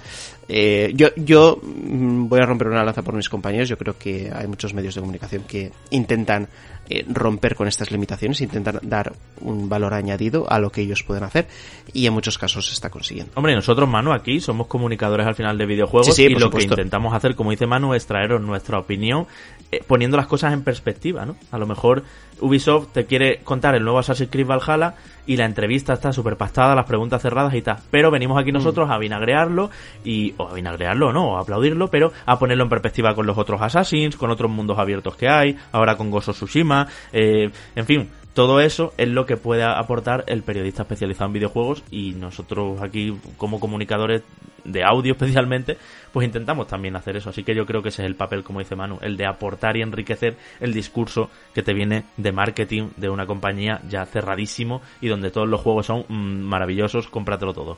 [0.47, 3.69] eh, yo, yo mm, voy a romper una lanza por mis compañeros.
[3.69, 6.47] Yo creo que hay muchos medios de comunicación que intentan
[6.87, 11.23] eh, romper con estas limitaciones, intentan dar un valor añadido a lo que ellos pueden
[11.23, 11.47] hacer
[11.93, 13.31] y en muchos casos se está consiguiendo.
[13.35, 16.75] Hombre, nosotros, Manu, aquí somos comunicadores al final de videojuegos Sí, sí, y lo supuesto.
[16.75, 19.25] que intentamos hacer, como dice Manu, es traeros nuestra opinión
[19.71, 21.37] eh, poniendo las cosas en perspectiva, ¿no?
[21.49, 22.03] A lo mejor
[22.39, 24.95] Ubisoft te quiere contar el nuevo Assassin's Creed Valhalla
[25.25, 27.77] y la entrevista está súper pastada, las preguntas cerradas y tal.
[27.91, 28.39] Pero venimos Mm.
[28.39, 29.69] aquí nosotros a vinagrearlo
[30.03, 33.37] y, o a vinagrearlo, no, o a aplaudirlo, pero a ponerlo en perspectiva con los
[33.37, 38.09] otros Assassins, con otros mundos abiertos que hay, ahora con of Tsushima, eh, en fin,
[38.35, 43.17] todo eso es lo que puede aportar el periodista especializado en videojuegos y nosotros aquí
[43.37, 44.23] como comunicadores
[44.65, 45.77] de audio especialmente,
[46.11, 47.29] pues intentamos también hacer eso.
[47.29, 49.77] Así que yo creo que ese es el papel, como dice Manu, el de aportar
[49.77, 55.07] y enriquecer el discurso que te viene de marketing de una compañía ya cerradísimo y
[55.07, 57.77] donde todos los juegos son mm, maravillosos, cómpratelo todo.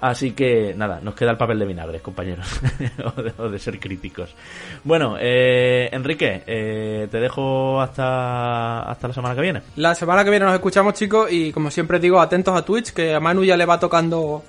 [0.00, 2.46] Así que nada, nos queda el papel de vinagres, compañeros,
[3.16, 4.34] o, de, o de ser críticos.
[4.82, 9.60] Bueno, eh, Enrique, eh, te dejo hasta, hasta la semana que viene.
[9.76, 13.14] La semana que viene nos escuchamos, chicos, y como siempre digo, atentos a Twitch, que
[13.14, 14.42] a Manu ya le va tocando.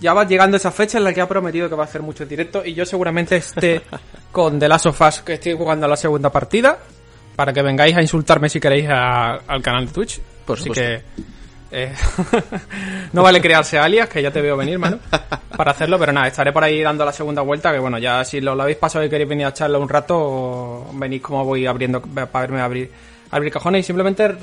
[0.00, 2.28] Ya va llegando esa fecha en la que ha prometido que va a hacer muchos
[2.28, 3.82] directos, y yo seguramente esté
[4.32, 6.78] con The Last of Us, que estoy jugando la segunda partida,
[7.34, 10.20] para que vengáis a insultarme si queréis a- al canal de Twitch.
[10.46, 10.82] Por Así supuesto.
[10.84, 11.33] que.
[11.74, 11.92] Eh,
[13.12, 14.98] no vale crearse alias, que ya te veo venir, Manu,
[15.56, 18.40] para hacerlo, pero nada, estaré por ahí dando la segunda vuelta, que bueno, ya si
[18.40, 22.46] lo, habéis pasado y queréis venir a echarlo un rato, venís como voy abriendo, para
[22.46, 22.90] verme abrir,
[23.30, 24.34] abrir cajones y simplemente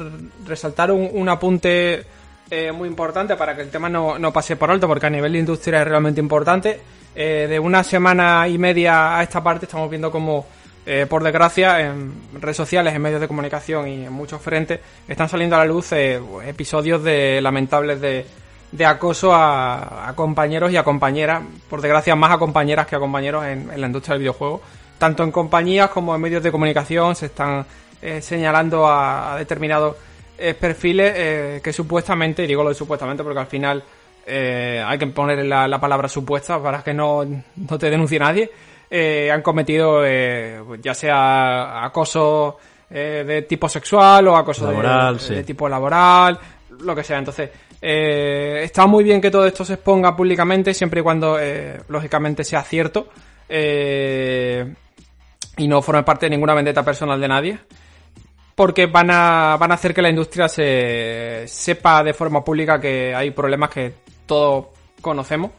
[0.45, 2.06] resaltar un, un apunte
[2.53, 5.32] eh, muy importante para que el tema no, no pase por alto, porque a nivel
[5.32, 6.82] de industria es realmente importante.
[7.16, 10.45] Eh, de una semana y media a esta parte estamos viendo como,
[10.93, 12.11] eh, por desgracia, en
[12.41, 15.93] redes sociales, en medios de comunicación y en muchos frentes están saliendo a la luz
[15.93, 22.38] eh, episodios de lamentables de, acoso a, compañeros y a compañeras, por desgracia más a
[22.38, 24.61] compañeras que a compañeros en, la industria del videojuego.
[24.97, 27.65] Tanto en compañías como en medios de comunicación se están
[28.01, 29.95] eh, señalando a, determinados
[30.59, 33.81] perfiles que supuestamente, y digo lo de supuestamente porque al final
[34.27, 38.51] hay que poner la, la palabra supuesta para que no, no te denuncie nadie,
[38.93, 42.57] eh, han cometido eh, ya sea acoso
[42.89, 45.34] eh, de tipo sexual o acoso de- Laboral, de, sí.
[45.35, 46.38] de tipo laboral,
[46.81, 47.18] lo que sea.
[47.18, 47.49] Entonces,
[47.81, 52.43] eh, está muy bien que todo esto se exponga públicamente siempre y cuando, eh, lógicamente,
[52.43, 53.07] sea cierto.
[53.49, 54.73] eh,
[55.57, 57.59] y no forme parte de ninguna vendetta personal de nadie
[58.55, 63.13] porque van a, van a hacer que la industria se sepa de forma pública que
[63.13, 63.93] hay problemas que
[64.26, 64.68] todos
[65.01, 65.51] conocemos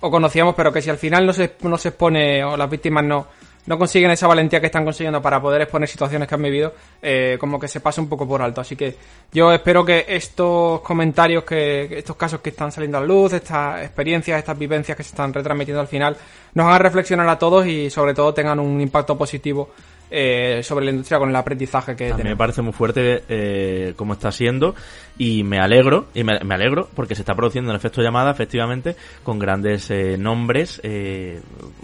[0.00, 3.04] o conocíamos, pero que si al final no se, no se expone o las víctimas
[3.04, 3.26] no,
[3.66, 6.72] no consiguen esa valentía que están consiguiendo para poder exponer situaciones que han vivido,
[7.02, 8.60] eh, como que se pasa un poco por alto.
[8.60, 8.96] Así que
[9.32, 14.38] yo espero que estos comentarios, que estos casos que están saliendo a luz, estas experiencias,
[14.38, 16.16] estas vivencias que se están retransmitiendo al final,
[16.54, 19.70] nos hagan reflexionar a todos y sobre todo tengan un impacto positivo
[20.10, 24.32] eh, sobre la industria con el aprendizaje que me parece muy fuerte eh, como está
[24.32, 24.74] siendo
[25.18, 28.96] y me alegro, y me, me alegro porque se está produciendo el efecto llamada efectivamente
[29.22, 31.40] con grandes eh, nombres, eh,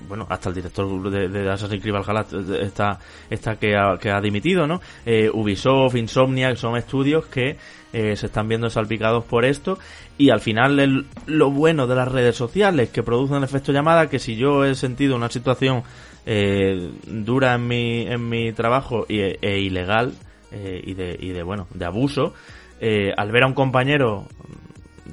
[0.09, 2.25] bueno, hasta el director de, de Assassin's Creed Valhalla
[2.63, 2.99] está,
[3.29, 4.81] está que, ha, que ha dimitido, ¿no?
[5.05, 7.57] Eh, Ubisoft, Insomnia, son estudios que
[7.93, 9.79] eh, se están viendo salpicados por esto
[10.19, 14.09] y al final el- lo bueno de las redes sociales que producen el efecto llamada
[14.09, 15.83] que si yo he sentido una situación
[16.27, 20.13] eh, dura en mi, en mi trabajo y, e ilegal
[20.53, 22.35] eh, y, de, y de, bueno, de abuso,
[22.81, 24.27] eh, al ver a un compañero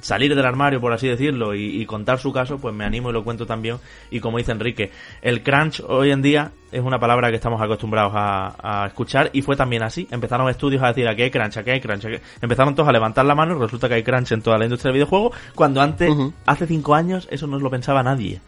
[0.00, 3.12] salir del armario, por así decirlo, y, y contar su caso, pues me animo y
[3.12, 3.76] lo cuento también.
[4.10, 4.90] Y como dice Enrique,
[5.22, 9.42] el crunch hoy en día es una palabra que estamos acostumbrados a, a escuchar y
[9.42, 10.08] fue también así.
[10.10, 12.04] Empezaron estudios a decir aquí hay crunch, aquí hay crunch.
[12.04, 12.20] aquí-".
[12.40, 14.96] Empezaron todos a levantar la mano resulta que hay crunch en toda la industria del
[14.96, 16.12] videojuego, cuando antes,
[16.46, 18.40] hace cinco años, eso no lo pensaba nadie.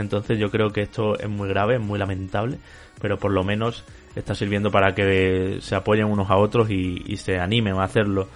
[0.00, 2.58] Entonces yo creo que esto es muy grave, es muy lamentable,
[3.00, 7.38] pero por lo menos está sirviendo para que se apoyen unos a otros y, se
[7.38, 8.28] animen a hacerlo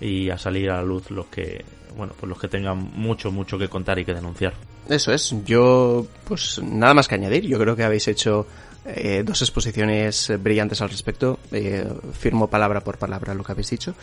[0.00, 1.64] y a salir a la luz los que
[1.96, 4.54] bueno pues los que tengan mucho mucho que contar y que denunciar.
[4.88, 8.46] Eso es, yo pues nada más que añadir, yo creo que habéis hecho
[8.86, 11.86] eh, dos exposiciones brillantes al respecto, eh,
[12.18, 13.94] firmo palabra por palabra lo que habéis dicho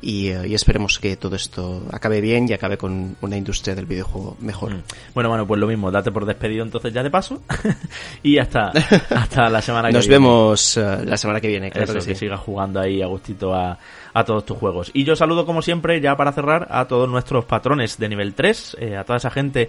[0.00, 3.86] y, eh, y esperemos que todo esto acabe bien y acabe con una industria del
[3.86, 4.74] videojuego mejor.
[4.74, 4.82] Mm.
[5.14, 7.42] bueno bueno pues lo mismo date por despedido entonces ya de paso
[8.22, 8.68] y hasta
[9.10, 10.24] hasta la semana que Nos viene.
[10.24, 12.20] vemos eh, la semana que viene, claro Eso, que que, sí.
[12.26, 13.78] sigas jugando ahí a gustito a,
[14.12, 14.90] a todos tus juegos.
[14.94, 18.76] Y yo saludo como siempre, ya para cerrar, a todos nuestros patrones de nivel 3,
[18.80, 19.68] eh, a toda esa gente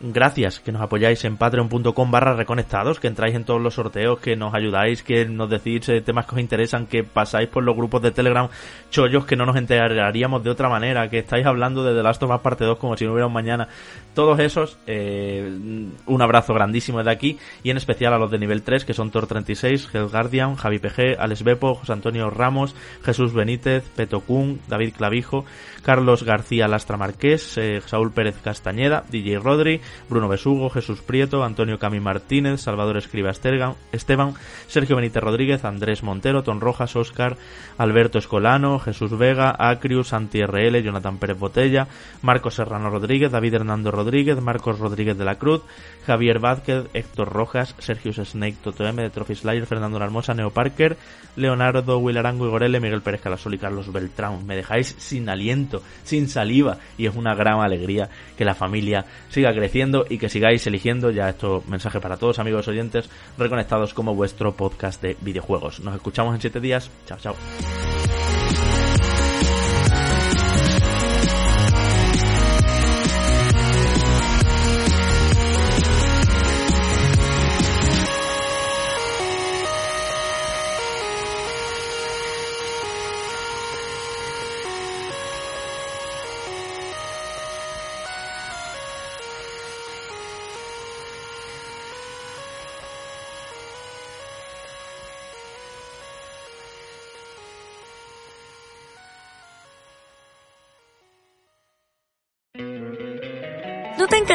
[0.00, 4.36] gracias que nos apoyáis en patreon.com barra reconectados, que entráis en todos los sorteos, que
[4.36, 8.02] nos ayudáis, que nos decís eh, temas que os interesan, que pasáis por los grupos
[8.02, 8.48] de Telegram
[8.90, 12.30] chollos que no nos enteraríamos de otra manera, que estáis hablando de The Last of
[12.30, 13.68] Us parte 2 como si no hubiera un mañana.
[14.14, 15.50] Todos esos, eh,
[16.06, 19.10] un abrazo grandísimo de aquí y en especial a los de nivel 3 que son
[19.10, 24.94] Tor36, Hell Guardian, Javi PG, Alex Bepo, José Antonio Ramos, Jesús Benítez, Peto Kun, David
[24.96, 25.44] Clavijo,
[25.82, 31.78] Carlos García Lastra Marqués, eh, Saúl Pérez Castañeda, DJ Rodri, Bruno Besugo, Jesús Prieto, Antonio
[31.78, 34.34] Cami Martínez, Salvador Escriba Esteban,
[34.66, 37.36] Sergio Benítez Rodríguez, Andrés Montero, Ton Rojas, Óscar,
[37.78, 41.88] Alberto Escolano, Jesús Vega, Acrius, Santi RL, Jonathan Pérez Botella,
[42.22, 45.62] Marcos Serrano Rodríguez, David Hernando Rodríguez, Marcos Rodríguez de la Cruz,
[46.06, 50.96] Javier Vázquez, Héctor Rojas, Sergio Snake, Toto M de Trophy Slayer, Fernando Hermosa, Neo Parker,
[51.36, 54.46] Leonardo Arango Igorele, Miguel Pérez Calasol y Carlos Beltrán.
[54.46, 59.52] Me dejáis sin aliento, sin saliva y es una gran alegría que la familia siga
[59.52, 59.73] creciendo
[60.08, 65.02] y que sigáis eligiendo, ya esto mensaje para todos amigos oyentes, reconectados como vuestro podcast
[65.02, 65.80] de videojuegos.
[65.80, 66.90] Nos escuchamos en siete días.
[67.06, 68.33] Chao, chao.